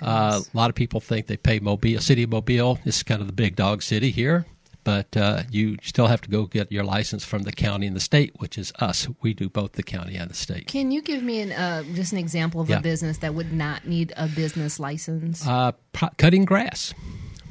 uh, 0.00 0.40
a 0.42 0.56
lot 0.56 0.70
of 0.70 0.76
people 0.76 1.00
think 1.00 1.26
they 1.26 1.36
pay 1.36 1.58
Mobile, 1.58 2.00
city 2.00 2.22
of 2.22 2.30
Mobile. 2.30 2.78
This 2.84 2.96
is 2.98 3.02
kind 3.02 3.20
of 3.20 3.26
the 3.26 3.32
big 3.34 3.56
dog 3.56 3.82
city 3.82 4.10
here 4.10 4.46
but 4.82 5.14
uh, 5.14 5.42
you 5.50 5.76
still 5.82 6.06
have 6.06 6.22
to 6.22 6.30
go 6.30 6.46
get 6.46 6.72
your 6.72 6.82
license 6.82 7.22
from 7.22 7.42
the 7.42 7.52
county 7.52 7.86
and 7.86 7.94
the 7.94 8.00
state, 8.00 8.32
which 8.38 8.56
is 8.56 8.72
us. 8.80 9.06
We 9.20 9.34
do 9.34 9.50
both 9.50 9.72
the 9.72 9.82
county 9.82 10.16
and 10.16 10.30
the 10.30 10.34
state. 10.34 10.68
Can 10.68 10.90
you 10.90 11.02
give 11.02 11.22
me 11.22 11.40
an, 11.42 11.52
uh, 11.52 11.82
just 11.94 12.12
an 12.12 12.18
example 12.18 12.62
of 12.62 12.70
Yeah. 12.70 12.78
a 12.78 12.80
business 12.80 13.18
that 13.18 13.34
would 13.34 13.52
not 13.52 13.86
need 13.86 14.14
a 14.16 14.26
business 14.26 14.80
license? 14.80 15.46
Uh, 15.46 15.72
cutting 16.16 16.46
grass. 16.46 16.94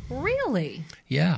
really? 0.09 0.83
Yeah. 1.07 1.37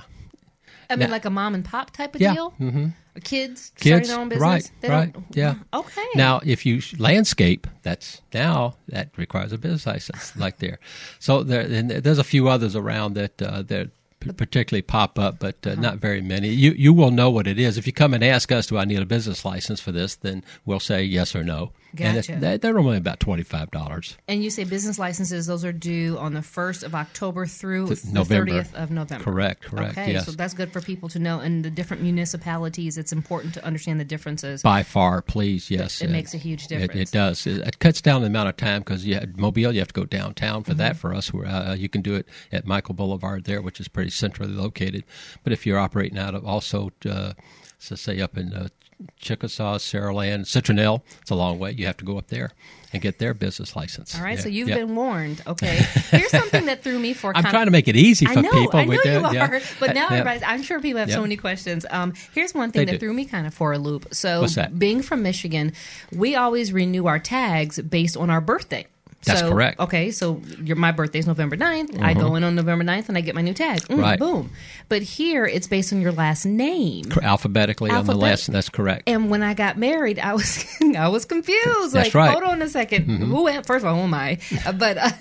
I 0.92 0.96
mean, 0.98 1.12
like 1.12 1.26
a 1.26 1.30
mom 1.30 1.56
and 1.56 1.64
pop 1.66 1.92
type 1.92 2.16
of 2.16 2.22
Yeah. 2.22 2.34
deal? 2.34 2.50
hmm 2.52 2.88
Kids, 3.26 3.72
Kids, 3.76 3.82
starting 3.82 4.08
their 4.08 4.20
own 4.20 4.30
business? 4.30 4.42
right, 4.42 4.72
They 4.80 4.90
right, 4.90 5.16
yeah. 5.32 5.56
Okay. 5.74 6.06
Now, 6.16 6.40
if 6.46 6.66
you 6.66 6.82
landscape, 6.98 7.68
that's 7.84 8.22
now 8.34 8.76
that 8.88 9.10
requires 9.18 9.52
a 9.52 9.58
business 9.58 9.86
license, 9.86 10.34
like 10.38 10.60
there. 10.60 10.80
So 11.20 11.44
there, 11.44 11.62
and 11.62 11.90
there's 11.92 12.20
a 12.20 12.24
few 12.24 12.48
others 12.48 12.74
around 12.74 13.16
that 13.16 13.42
uh, 13.42 13.64
that 13.64 13.90
p- 14.22 14.32
particularly 14.32 14.82
pop 14.82 15.20
up, 15.20 15.40
but 15.40 15.58
uh, 15.68 15.72
Uh-huh. 15.72 15.82
not 15.82 15.98
very 15.98 16.22
many. 16.22 16.48
You 16.50 16.72
you 16.72 16.94
will 16.94 17.12
know 17.12 17.30
what 17.30 17.48
it 17.48 17.60
is 17.60 17.78
if 17.78 17.86
you 17.86 17.92
come 17.92 18.14
and 18.14 18.24
ask 18.24 18.50
us, 18.50 18.68
"Do 18.68 18.78
I 18.78 18.86
need 18.86 19.00
a 19.02 19.06
business 19.06 19.44
license 19.44 19.82
for 19.82 19.92
this?" 19.92 20.16
Then 20.16 20.42
we'll 20.66 20.80
say 20.80 21.04
yes 21.04 21.36
or 21.36 21.44
no. 21.44 21.74
And 21.98 22.16
Gotcha. 22.16 22.34
it, 22.34 22.40
they- 22.40 22.58
they're 22.58 22.80
only 22.80 22.98
about 22.98 23.20
twenty 23.20 23.44
five 23.44 23.70
dollars. 23.72 24.18
And 24.28 24.44
you 24.44 24.50
say 24.50 24.64
business 24.64 24.98
licenses; 24.98 25.46
those 25.48 25.66
are 25.66 25.74
due 25.74 26.18
on 26.18 26.34
the 26.34 26.42
first 26.42 26.84
of 26.84 26.96
October 26.96 27.46
through 27.46 27.88
Th- 27.88 28.02
the 28.02 28.24
thirtieth 28.26 28.74
of 28.76 28.92
November. 28.92 29.24
Correct, 29.24 29.62
correct, 29.64 29.98
Okay, 29.98 30.14
yes. 30.14 30.26
so 30.26 30.32
that's 30.32 30.54
good 30.54 30.72
for 30.72 30.80
people 30.82 31.10
to 31.10 31.20
know. 31.20 31.40
And 31.40 31.66
the 31.66 31.70
different 31.70 32.02
municipalities, 32.04 32.98
it's 32.98 33.12
important 33.12 33.54
to 33.56 33.66
understand 33.66 34.00
the 34.00 34.06
differences. 34.06 34.62
By 34.64 34.84
far, 34.84 35.22
please, 35.22 35.70
yes. 35.70 36.02
It 36.02 36.10
makes 36.10 36.34
a 36.34 36.38
huge 36.38 36.64
It- 36.66 36.70
difference. 36.70 37.10
It, 37.10 37.14
does. 37.14 37.46
It, 37.48 37.68
it 37.68 37.80
cuts 37.80 38.02
down 38.02 38.22
the 38.22 38.28
amount 38.28 38.50
of 38.50 38.58
time 38.58 38.82
because 38.82 39.06
you 39.06 39.16
had 39.16 39.38
Mobile, 39.38 39.72
you 39.74 39.80
have 39.80 39.90
to 39.90 39.94
go 39.94 40.06
downtown 40.06 40.64
for 40.64 40.72
Mm-hmm. 40.72 40.78
that. 40.80 40.96
For 40.98 41.14
us, 41.14 41.34
where 41.34 41.46
uh, 41.48 41.74
you 41.76 41.90
can 41.90 42.02
do 42.02 42.16
it 42.16 42.28
at 42.52 42.66
Michael 42.66 42.94
Boulevard 42.94 43.44
there, 43.46 43.62
which 43.62 43.80
is 43.80 43.88
pretty 43.88 44.12
centrally 44.12 44.54
located. 44.54 45.04
But 45.44 45.52
if 45.54 45.66
you're 45.66 45.80
operating 45.80 46.18
out 46.18 46.36
of 46.36 46.46
also, 46.46 46.92
uh, 47.10 47.34
so 47.80 47.96
say 47.96 48.22
up 48.22 48.38
in 48.38 48.54
uh, 48.54 48.68
Chickasaw, 49.20 49.78
Saraland, 49.78 50.42
Citronelle, 50.42 51.02
it's 51.22 51.32
a 51.32 51.36
long 51.36 51.60
way. 51.60 51.72
You 51.72 51.86
have 51.86 51.98
to 51.98 52.06
go 52.06 52.18
up 52.18 52.28
there 52.28 52.52
and 52.94 53.02
get 53.02 53.20
their 53.20 53.34
business 53.34 53.76
license. 53.76 54.16
All 54.16 54.24
right, 54.24 54.38
Yeah, 54.38 54.44
so 54.44 54.50
you've 54.50 54.70
yeah. 54.70 54.76
been 54.76 54.96
warned. 54.96 55.42
Okay, 55.52 55.82
here's 56.12 56.32
something 56.32 56.66
that 56.68 56.84
threw 56.84 56.98
me 57.00 57.14
for. 57.14 57.36
I'm 57.36 57.44
trying 57.44 57.66
to 57.66 57.72
make 57.72 57.88
it 57.88 57.96
easy 57.96 58.26
for 58.26 58.40
I 58.40 58.42
know, 58.42 58.52
people. 58.52 58.80
I 58.80 58.86
know 58.86 58.94
you 58.94 59.04
that, 59.04 59.24
are, 59.24 59.34
yeah. 59.34 59.60
but 59.80 59.94
now 59.96 60.08
everybody's. 60.08 60.44
I'm 60.44 60.62
sure 60.64 60.80
people 60.80 61.00
have 61.00 61.12
so 61.12 61.22
many 61.22 61.36
questions. 61.36 61.86
Um, 61.90 62.14
here's 62.34 62.54
one 62.54 62.72
thing 62.72 62.82
They 62.86 62.94
that 62.94 63.00
do. 63.00 63.06
threw 63.08 63.14
me 63.14 63.26
kind 63.26 63.46
of 63.48 63.54
for 63.54 63.74
a 63.74 63.78
loop. 63.78 64.14
So, 64.14 64.46
being 64.78 65.02
from 65.02 65.24
Michigan, 65.24 65.74
we 66.14 66.36
always 66.36 66.72
renew 66.72 67.08
our 67.08 67.20
tags 67.20 67.80
based 67.82 68.16
on 68.18 68.30
our 68.30 68.42
birthday. 68.42 68.86
That's 69.24 69.42
So, 69.42 69.50
correct. 69.52 69.80
Okay, 69.80 70.12
so 70.12 70.42
your, 70.64 70.76
my 70.78 70.92
birthday's 70.92 71.28
November 71.28 71.56
9th. 71.56 72.02
I 72.02 72.14
go 72.14 72.36
in 72.36 72.44
on 72.44 72.56
November 72.56 72.84
9th 72.84 73.10
and 73.10 73.18
I 73.18 73.22
get 73.22 73.36
my 73.36 73.42
new 73.42 73.54
tag. 73.54 73.80
Mm, 73.82 74.02
Right. 74.02 74.20
Boom. 74.20 74.50
But 74.90 75.04
here 75.04 75.46
it's 75.46 75.68
based 75.68 75.94
on 75.94 76.02
your 76.02 76.12
last 76.12 76.46
name. 76.46 77.06
alphabetically 77.22 77.92
on 77.92 78.06
the 78.06 78.16
last. 78.16 78.52
That's 78.52 78.70
correct. 78.70 79.04
And 79.08 79.30
when 79.30 79.44
I 79.44 79.54
got 79.54 79.78
married, 79.78 80.20
I 80.20 80.34
was 80.34 80.66
I 80.98 81.08
was 81.08 81.26
confused. 81.26 81.94
That's 81.94 82.14
like, 82.14 82.16
right. 82.16 82.32
hold 82.32 82.44
on 82.44 82.62
a 82.62 82.66
2nd 82.66 83.06
Who 83.06 83.48
am? 83.48 83.64
First 83.64 83.86
of 83.86 83.90
all, 83.90 83.96
who 83.96 84.02
am 84.04 84.14
I? 84.14 84.40
But 84.78 84.98
uh, 84.98 85.12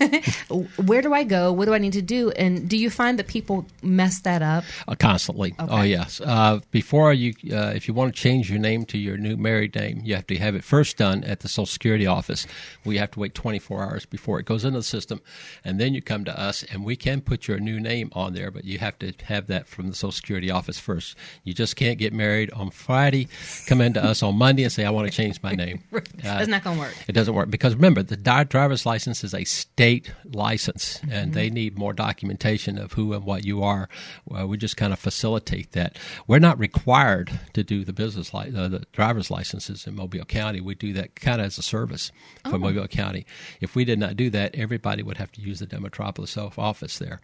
where 0.85 1.01
do 1.01 1.13
I 1.13 1.23
go? 1.23 1.51
What 1.51 1.65
do 1.65 1.73
I 1.73 1.77
need 1.77 1.93
to 1.93 2.01
do? 2.01 2.31
And 2.31 2.67
do 2.69 2.77
you 2.77 2.89
find 2.89 3.19
that 3.19 3.27
people 3.27 3.65
mess 3.83 4.19
that 4.21 4.41
up? 4.41 4.63
Uh, 4.87 4.95
constantly. 4.95 5.53
Oh 5.59 5.81
yes. 5.83 6.21
Uh, 6.21 6.59
before 6.71 7.13
you, 7.13 7.33
uh, 7.51 7.71
if 7.75 7.87
you 7.87 7.93
want 7.93 8.15
to 8.15 8.19
change 8.21 8.49
your 8.49 8.59
name 8.59 8.85
to 8.85 8.97
your 8.97 9.17
new 9.17 9.37
married 9.37 9.75
name, 9.75 10.01
you 10.03 10.15
have 10.15 10.27
to 10.27 10.35
have 10.37 10.55
it 10.55 10.63
first 10.63 10.97
done 10.97 11.23
at 11.23 11.41
the 11.41 11.47
Social 11.47 11.65
Security 11.65 12.07
office. 12.07 12.47
We 12.85 12.97
have 12.97 13.11
to 13.11 13.19
wait 13.19 13.35
24 13.35 13.83
hours 13.83 13.90
before 13.99 14.39
it 14.39 14.45
goes 14.45 14.63
into 14.65 14.79
the 14.79 14.83
system, 14.83 15.21
and 15.63 15.79
then 15.79 15.93
you 15.93 16.01
come 16.01 16.23
to 16.25 16.39
us, 16.39 16.63
and 16.63 16.83
we 16.85 16.95
can 16.95 17.21
put 17.21 17.47
your 17.47 17.59
new 17.59 17.79
name 17.79 18.09
on 18.13 18.33
there. 18.33 18.51
But 18.51 18.65
you 18.65 18.79
have 18.79 18.97
to 18.99 19.13
have 19.25 19.47
that 19.47 19.67
from 19.67 19.87
the 19.89 19.95
Social 19.95 20.11
Security 20.11 20.49
office 20.51 20.79
first. 20.79 21.15
You 21.43 21.53
just 21.53 21.75
can't 21.75 21.97
get 21.99 22.13
married 22.13 22.51
on 22.53 22.69
Friday, 22.71 23.27
come 23.67 23.81
into 23.81 24.03
us 24.03 24.23
on 24.23 24.35
Monday 24.35 24.63
and 24.63 24.71
say 24.71 24.85
I 24.85 24.89
want 24.89 25.09
to 25.09 25.15
change 25.15 25.41
my 25.43 25.53
name. 25.53 25.83
Uh, 26.21 26.37
That's 26.37 26.47
not 26.49 26.63
going 26.63 26.75
to 26.77 26.81
work. 26.83 26.93
it 27.07 27.13
doesn't 27.13 27.33
work 27.33 27.49
because 27.49 27.73
remember 27.73 28.03
the 28.03 28.15
driver's 28.47 28.85
license 28.85 29.23
is 29.23 29.33
a 29.33 29.43
state 29.43 30.11
license, 30.33 30.99
Mm-hmm. 31.01 31.11
and 31.11 31.33
they 31.33 31.49
need 31.49 31.77
more 31.77 31.93
documentation 31.93 32.77
of 32.77 32.93
who 32.93 33.13
and 33.13 33.23
what 33.25 33.43
you 33.45 33.63
are. 33.63 33.89
Well, 34.25 34.47
we 34.47 34.57
just 34.57 34.77
kind 34.77 34.93
of 34.93 34.99
facilitate 34.99 35.71
that. 35.71 35.97
We're 36.27 36.39
not 36.39 36.59
required 36.59 37.39
to 37.53 37.63
do 37.63 37.83
the 37.83 37.93
business 37.93 38.33
li- 38.33 38.51
uh, 38.55 38.67
the 38.67 38.83
driver's 38.91 39.31
licenses 39.31 39.87
in 39.87 39.95
Mobile 39.95 40.25
County. 40.25 40.61
We 40.61 40.75
do 40.75 40.93
that 40.93 41.15
kind 41.15 41.41
of 41.41 41.47
as 41.47 41.57
a 41.57 41.63
service 41.63 42.11
Oh. 42.45 42.51
for 42.51 42.57
Mobile 42.59 42.87
County. 42.87 43.25
If 43.61 43.75
we 43.75 43.80
did 43.85 43.99
not 43.99 44.15
do 44.15 44.29
that, 44.31 44.55
everybody 44.55 45.03
would 45.03 45.17
have 45.17 45.31
to 45.33 45.41
use 45.41 45.59
the 45.59 45.67
Demetropolis 45.67 46.29
self 46.29 46.57
office 46.59 46.97
there, 46.99 47.21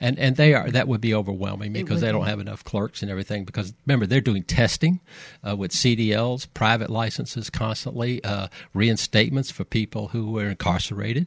and 0.00 0.18
and 0.18 0.36
they 0.36 0.54
are 0.54 0.70
that 0.70 0.88
would 0.88 1.00
be 1.00 1.14
overwhelming 1.14 1.72
because 1.72 2.00
they 2.00 2.12
don't 2.12 2.26
have 2.26 2.40
enough 2.40 2.64
clerks 2.64 3.02
and 3.02 3.10
everything. 3.10 3.44
Because 3.44 3.72
remember, 3.86 4.06
they're 4.06 4.20
doing 4.20 4.42
testing 4.42 5.00
uh, 5.48 5.56
with 5.56 5.72
CDLs, 5.72 6.46
private 6.54 6.90
licenses 6.90 7.50
constantly, 7.50 8.22
uh, 8.24 8.48
reinstatements 8.74 9.52
for 9.52 9.64
people 9.64 10.08
who 10.08 10.30
were 10.32 10.48
incarcerated. 10.50 11.26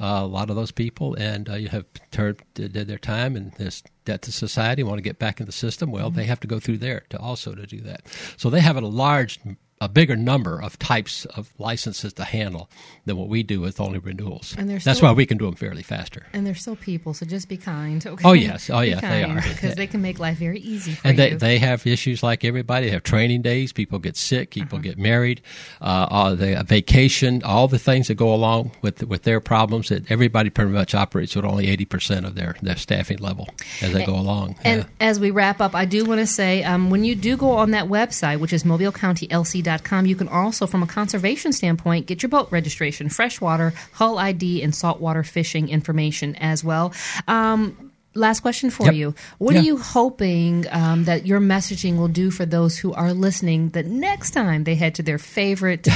Uh, 0.00 0.20
a 0.22 0.26
lot 0.26 0.50
of 0.50 0.56
those 0.56 0.70
people, 0.72 1.14
and 1.14 1.48
uh, 1.48 1.54
you 1.54 1.68
have 1.68 1.84
turned 2.10 2.38
did 2.54 2.72
their 2.74 2.98
time 2.98 3.36
and 3.36 3.52
this 3.54 3.82
debt 4.04 4.22
to 4.22 4.32
society, 4.32 4.82
want 4.82 4.98
to 4.98 5.02
get 5.02 5.18
back 5.18 5.38
in 5.40 5.46
the 5.46 5.52
system. 5.52 5.90
Well, 5.90 6.08
Mm-hmm. 6.08 6.16
they 6.18 6.24
have 6.24 6.40
to 6.40 6.48
go 6.48 6.58
through 6.58 6.78
there 6.78 7.04
to 7.10 7.18
also 7.18 7.54
to 7.54 7.66
do 7.66 7.80
that. 7.82 8.02
So 8.36 8.50
they 8.50 8.60
have 8.60 8.76
a 8.76 8.80
large. 8.80 9.38
A 9.82 9.88
bigger 9.88 10.14
number 10.16 10.62
of 10.62 10.78
types 10.78 11.24
of 11.36 11.52
licenses 11.58 12.12
to 12.12 12.24
handle 12.24 12.70
than 13.04 13.16
what 13.16 13.28
we 13.28 13.42
do 13.42 13.60
with 13.60 13.80
only 13.80 13.98
renewals. 13.98 14.54
And 14.56 14.70
they're 14.70 14.78
That's 14.78 15.02
why 15.02 15.10
we 15.10 15.26
can 15.26 15.38
do 15.38 15.46
them 15.46 15.56
fairly 15.56 15.82
faster. 15.82 16.24
And 16.32 16.46
they're 16.46 16.54
still 16.54 16.76
people, 16.76 17.14
so 17.14 17.26
just 17.26 17.48
be 17.48 17.56
kind. 17.56 18.06
Okay? 18.06 18.22
Oh, 18.28 18.32
yes. 18.32 18.70
Oh, 18.70 18.78
yes, 18.80 19.00
they 19.00 19.24
are. 19.24 19.34
because 19.42 19.74
they 19.74 19.88
can 19.88 20.00
make 20.00 20.20
life 20.20 20.38
very 20.38 20.60
easy 20.60 20.92
for 20.92 21.08
and 21.08 21.18
they, 21.18 21.32
you. 21.32 21.38
they 21.38 21.58
have 21.58 21.84
issues 21.86 22.22
like 22.22 22.44
everybody. 22.44 22.86
They 22.86 22.92
have 22.92 23.02
training 23.02 23.42
days. 23.42 23.72
People 23.72 23.98
get 23.98 24.16
sick. 24.16 24.50
People 24.50 24.76
Uh-huh. 24.78 24.82
get 24.82 24.98
married. 24.98 25.40
Uh, 25.80 26.06
uh, 26.10 26.34
they 26.36 26.54
vacation. 26.62 27.42
All 27.42 27.66
the 27.66 27.78
things 27.80 28.06
that 28.06 28.14
go 28.14 28.32
along 28.32 28.70
with 28.82 29.02
with 29.08 29.24
their 29.24 29.40
problems. 29.40 29.88
That 29.88 30.08
everybody 30.10 30.48
pretty 30.48 30.70
much 30.70 30.94
operates 30.94 31.34
with 31.34 31.44
only 31.44 31.66
eighty 31.68 31.84
percent 31.84 32.24
of 32.24 32.36
their, 32.36 32.54
their 32.62 32.76
staffing 32.76 33.18
level 33.18 33.48
as 33.80 33.92
they 33.92 34.06
go 34.06 34.14
along. 34.14 34.54
And 34.62 34.82
Yeah. 34.82 35.08
as 35.08 35.18
we 35.18 35.30
wrap 35.32 35.60
up, 35.60 35.74
I 35.74 35.86
do 35.86 36.04
want 36.04 36.20
to 36.20 36.26
say 36.26 36.62
um, 36.62 36.88
when 36.90 37.02
you 37.04 37.16
do 37.16 37.36
go 37.36 37.50
on 37.52 37.72
that 37.72 37.86
website, 37.86 38.38
which 38.38 38.52
is 38.52 38.62
mobilecountylc.com, 38.62 39.71
you 40.06 40.16
can 40.16 40.28
also, 40.28 40.66
from 40.66 40.82
a 40.82 40.86
conservation 40.86 41.52
standpoint, 41.52 42.06
get 42.06 42.22
your 42.22 42.30
boat 42.30 42.48
registration, 42.50 43.08
freshwater, 43.08 43.72
hull 43.92 44.18
ID, 44.18 44.62
and 44.62 44.74
saltwater 44.74 45.22
fishing 45.22 45.68
information 45.68 46.34
as 46.36 46.64
well. 46.64 46.92
Um, 47.28 47.91
Last 48.14 48.40
question 48.40 48.68
for 48.70 48.86
Yep. 48.86 48.94
you. 48.94 49.14
What 49.38 49.54
Yeah. 49.54 49.60
are 49.60 49.64
you 49.64 49.78
hoping 49.78 50.66
um, 50.70 51.04
that 51.04 51.26
your 51.26 51.40
messaging 51.40 51.96
will 51.96 52.08
do 52.08 52.30
for 52.30 52.44
those 52.44 52.76
who 52.76 52.92
are 52.92 53.14
listening 53.14 53.70
the 53.70 53.82
next 53.82 54.32
time 54.32 54.64
they 54.64 54.74
head 54.74 54.94
to 54.96 55.02
their 55.02 55.18
favorite, 55.18 55.82
their 55.84 55.94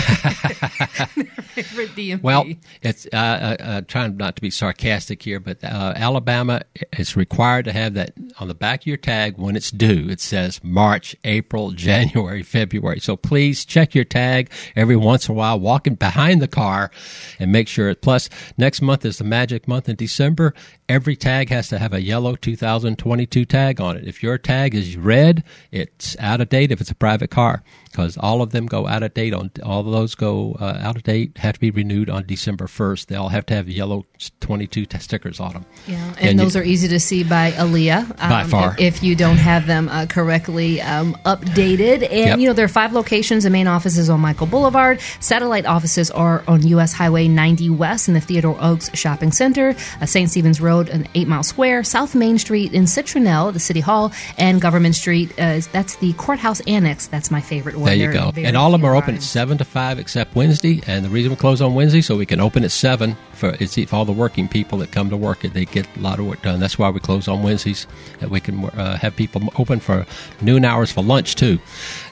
favorite 1.54 1.94
DMV? 1.94 2.22
Well, 2.22 2.44
it's 2.82 3.06
uh, 3.12 3.16
uh, 3.16 3.56
uh, 3.62 3.80
trying 3.82 4.16
not 4.16 4.36
to 4.36 4.42
be 4.42 4.50
sarcastic 4.50 5.22
here, 5.22 5.40
but 5.40 5.62
uh, 5.62 5.92
Alabama 5.96 6.62
is 6.98 7.16
required 7.16 7.66
to 7.66 7.72
have 7.72 7.94
that 7.94 8.12
on 8.38 8.48
the 8.48 8.54
back 8.54 8.82
of 8.82 8.86
your 8.86 8.96
tag 8.96 9.36
when 9.36 9.56
it's 9.56 9.70
due. 9.70 10.08
It 10.08 10.20
says 10.20 10.60
March, 10.62 11.16
April, 11.24 11.70
January, 11.72 12.42
February. 12.42 13.00
So 13.00 13.16
please 13.16 13.64
check 13.64 13.94
your 13.94 14.04
tag 14.04 14.50
every 14.74 14.96
once 14.96 15.28
in 15.28 15.32
a 15.34 15.36
while, 15.36 15.58
walking 15.60 15.94
behind 15.94 16.40
the 16.40 16.48
car, 16.48 16.90
and 17.38 17.52
make 17.52 17.68
sure. 17.68 17.94
Plus, 17.94 18.28
next 18.56 18.80
month 18.82 19.04
is 19.04 19.18
the 19.18 19.24
magic 19.24 19.68
month 19.68 19.88
in 19.88 19.96
December. 19.96 20.54
Every 20.88 21.16
tag 21.16 21.48
has 21.48 21.68
to 21.68 21.78
have 21.80 21.92
a 21.92 22.00
yellow 22.00 22.36
2022 22.36 23.44
tag 23.44 23.80
on 23.80 23.96
it. 23.96 24.06
If 24.06 24.22
your 24.22 24.38
tag 24.38 24.72
is 24.72 24.96
red, 24.96 25.42
it's 25.72 26.16
out 26.20 26.40
of 26.40 26.48
date 26.48 26.70
if 26.70 26.80
it's 26.80 26.92
a 26.92 26.94
private 26.94 27.30
car 27.30 27.64
because 27.96 28.18
all 28.18 28.42
of 28.42 28.50
them 28.50 28.66
go 28.66 28.86
out 28.86 29.02
of 29.02 29.14
date 29.14 29.32
on 29.32 29.50
all 29.64 29.80
of 29.80 29.86
those 29.90 30.14
go 30.14 30.54
uh, 30.60 30.78
out 30.82 30.96
of 30.96 31.02
date 31.02 31.38
have 31.38 31.54
to 31.54 31.60
be 31.60 31.70
renewed 31.70 32.10
on 32.10 32.26
December 32.26 32.66
1st. 32.66 33.06
They 33.06 33.16
all 33.16 33.30
have 33.30 33.46
to 33.46 33.54
have 33.54 33.68
yellow 33.70 34.04
22 34.40 34.84
stickers 35.00 35.40
on 35.40 35.54
them. 35.54 35.66
Yeah, 35.86 35.96
and, 35.96 36.18
And 36.18 36.38
you- 36.38 36.44
those 36.44 36.56
are 36.56 36.62
easy 36.62 36.88
to 36.88 37.00
see 37.00 37.24
by 37.24 37.52
ALEA. 37.52 38.02
Um, 38.20 38.28
By 38.30 38.44
far. 38.44 38.76
If, 38.78 39.02
you 39.02 39.14
don't 39.16 39.36
have 39.38 39.66
them 39.66 39.88
uh, 39.88 40.06
correctly 40.06 40.80
um, 40.82 41.14
updated. 41.24 42.02
And, 42.02 42.26
Yep. 42.26 42.38
you 42.38 42.46
know, 42.48 42.52
there 42.54 42.64
are 42.64 42.68
five 42.68 42.92
locations. 42.92 43.44
The 43.44 43.50
main 43.50 43.66
office 43.66 43.96
is 43.96 44.10
on 44.10 44.20
Michael 44.20 44.46
Boulevard. 44.46 45.00
Satellite 45.20 45.64
offices 45.64 46.10
are 46.10 46.42
on 46.48 46.66
U.S. 46.68 46.92
Highway 46.92 47.28
90 47.28 47.70
West 47.70 48.08
in 48.08 48.14
the 48.14 48.20
Theodore 48.20 48.56
Oaks 48.60 48.90
Shopping 48.94 49.32
Center, 49.32 49.74
uh, 50.00 50.06
St. 50.06 50.28
Stephen's 50.30 50.60
Road 50.60 50.88
and 50.88 51.08
Eight 51.14 51.28
Mile 51.28 51.42
Square, 51.42 51.84
South 51.84 52.14
Main 52.14 52.38
Street 52.38 52.72
in 52.74 52.84
Citronelle, 52.84 53.52
the 53.52 53.60
City 53.60 53.80
Hall, 53.80 54.12
and 54.38 54.60
Government 54.60 54.94
Street. 54.94 55.30
Uh, 55.38 55.60
that's 55.72 55.96
the 55.96 56.12
courthouse 56.14 56.60
annex. 56.66 57.06
That's 57.06 57.30
my 57.30 57.40
favorite 57.40 57.76
one. 57.76 57.85
There 57.86 57.96
you 57.96 58.12
go. 58.12 58.32
And 58.36 58.56
all 58.56 58.74
of 58.74 58.80
them 58.80 58.88
are 58.88 58.96
open 58.96 59.14
at 59.14 59.22
7 59.22 59.58
to 59.58 59.64
5 59.64 59.98
except 59.98 60.34
Wednesday. 60.34 60.82
And 60.86 61.04
the 61.04 61.08
reason 61.08 61.30
we 61.30 61.36
close 61.36 61.60
on 61.60 61.74
Wednesday 61.74 62.00
so 62.00 62.16
we 62.16 62.26
can 62.26 62.40
open 62.40 62.64
at 62.64 62.70
7 62.70 63.16
for 63.36 63.56
it's 63.60 63.74
for 63.74 63.96
all 63.96 64.04
the 64.04 64.12
working 64.12 64.48
people 64.48 64.78
that 64.78 64.90
come 64.92 65.10
to 65.10 65.16
work. 65.16 65.40
They 65.40 65.64
get 65.64 65.86
a 65.96 66.00
lot 66.00 66.18
of 66.18 66.26
work 66.26 66.42
done. 66.42 66.60
That's 66.60 66.78
why 66.78 66.90
we 66.90 67.00
close 67.00 67.28
on 67.28 67.42
Wednesdays. 67.42 67.86
That 68.20 68.30
we 68.30 68.40
can 68.40 68.64
uh, 68.64 68.96
have 68.96 69.14
people 69.16 69.42
open 69.58 69.80
for 69.80 70.06
noon 70.40 70.64
hours 70.64 70.90
for 70.90 71.02
lunch 71.02 71.34
too, 71.36 71.58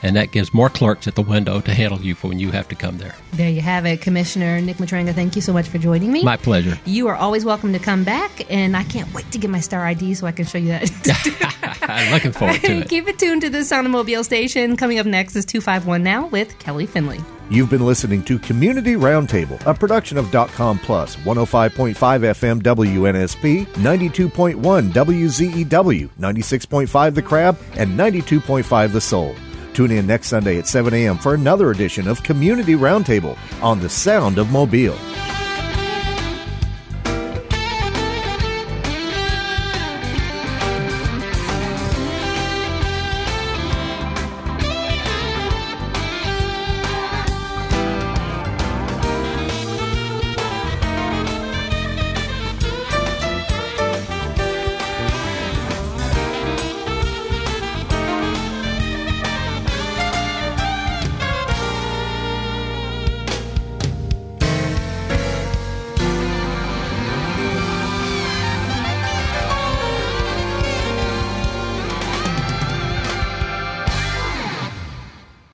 and 0.03 0.15
that 0.17 0.31
gives 0.33 0.53
more 0.55 0.69
clerks 0.69 1.09
at 1.09 1.15
the 1.15 1.23
window 1.23 1.61
to 1.61 1.75
handle 1.75 2.01
you 2.01 2.15
for 2.15 2.29
when 2.29 2.39
you 2.39 2.51
have 2.51 2.69
to 2.69 2.75
come 2.75 2.99
there. 2.99 3.15
There 3.33 3.51
you 3.51 3.61
have 3.61 3.87
it, 3.87 4.01
Commissioner 4.01 4.61
Nick 4.61 4.77
Matranga. 4.77 5.15
Thank 5.15 5.35
you 5.37 5.43
so 5.43 5.53
much 5.53 5.69
for 5.69 5.79
joining 5.79 6.13
me. 6.13 6.23
My 6.23 6.37
pleasure. 6.37 6.79
You 6.85 7.09
are 7.09 7.17
always 7.17 7.45
welcome 7.45 7.73
to 7.73 7.79
come 7.79 8.05
back, 8.05 8.51
and 8.51 8.77
I 8.77 8.85
can't 8.85 9.13
wait 9.15 9.31
to 9.33 9.39
get 9.39 9.51
my 9.51 9.61
star 9.61 9.85
ID 9.87 10.15
so 10.15 10.27
I 10.27 10.33
can 10.33 10.45
show 10.45 10.59
you 10.59 10.69
that. 10.69 11.79
I'm 11.83 12.13
looking 12.13 12.33
forward 12.33 12.61
to 12.63 12.73
it. 12.79 12.89
Keep 12.89 13.09
it 13.09 13.19
tuned 13.19 13.43
to 13.43 13.51
the 13.51 13.65
Sound 13.65 13.87
of 13.87 13.93
Mobile 13.93 14.25
station. 14.25 14.77
Coming 14.77 14.99
up 14.99 15.07
next 15.07 15.37
is 15.37 15.45
251 15.45 16.03
Now 16.03 16.27
with 16.27 16.59
Kelly 16.59 16.87
Finley. 16.87 17.21
You've 17.51 17.69
been 17.69 17.85
listening 17.85 18.23
to 18.25 18.39
Community 18.39 18.95
Roundtable, 18.95 19.65
a 19.67 19.75
production 19.75 20.17
of 20.17 20.31
.com 20.33 20.79
Plus, 20.79 21.17
105.5 21.17 21.95
FM 21.95 22.63
WNSP, 22.63 23.67
92.1 23.67 24.93
WZEW, 24.93 26.09
96.5 26.19 27.15
The 27.15 27.23
Crab, 27.23 27.59
and 27.77 27.99
92.5 27.99 28.93
The 28.93 29.01
Soul. 29.01 29.37
Tune 29.75 29.91
in 29.91 30.07
next 30.07 30.29
Sunday 30.29 30.59
at 30.59 30.67
7 30.67 30.95
a.m. 30.95 31.19
for 31.19 31.35
another 31.35 31.71
edition 31.71 32.09
of 32.09 32.23
Community 32.23 32.75
Roundtable 32.75 33.37
on 33.63 33.81
the 33.81 33.91
Sound 33.91 34.39
of 34.39 34.51
Mobile. 34.51 34.97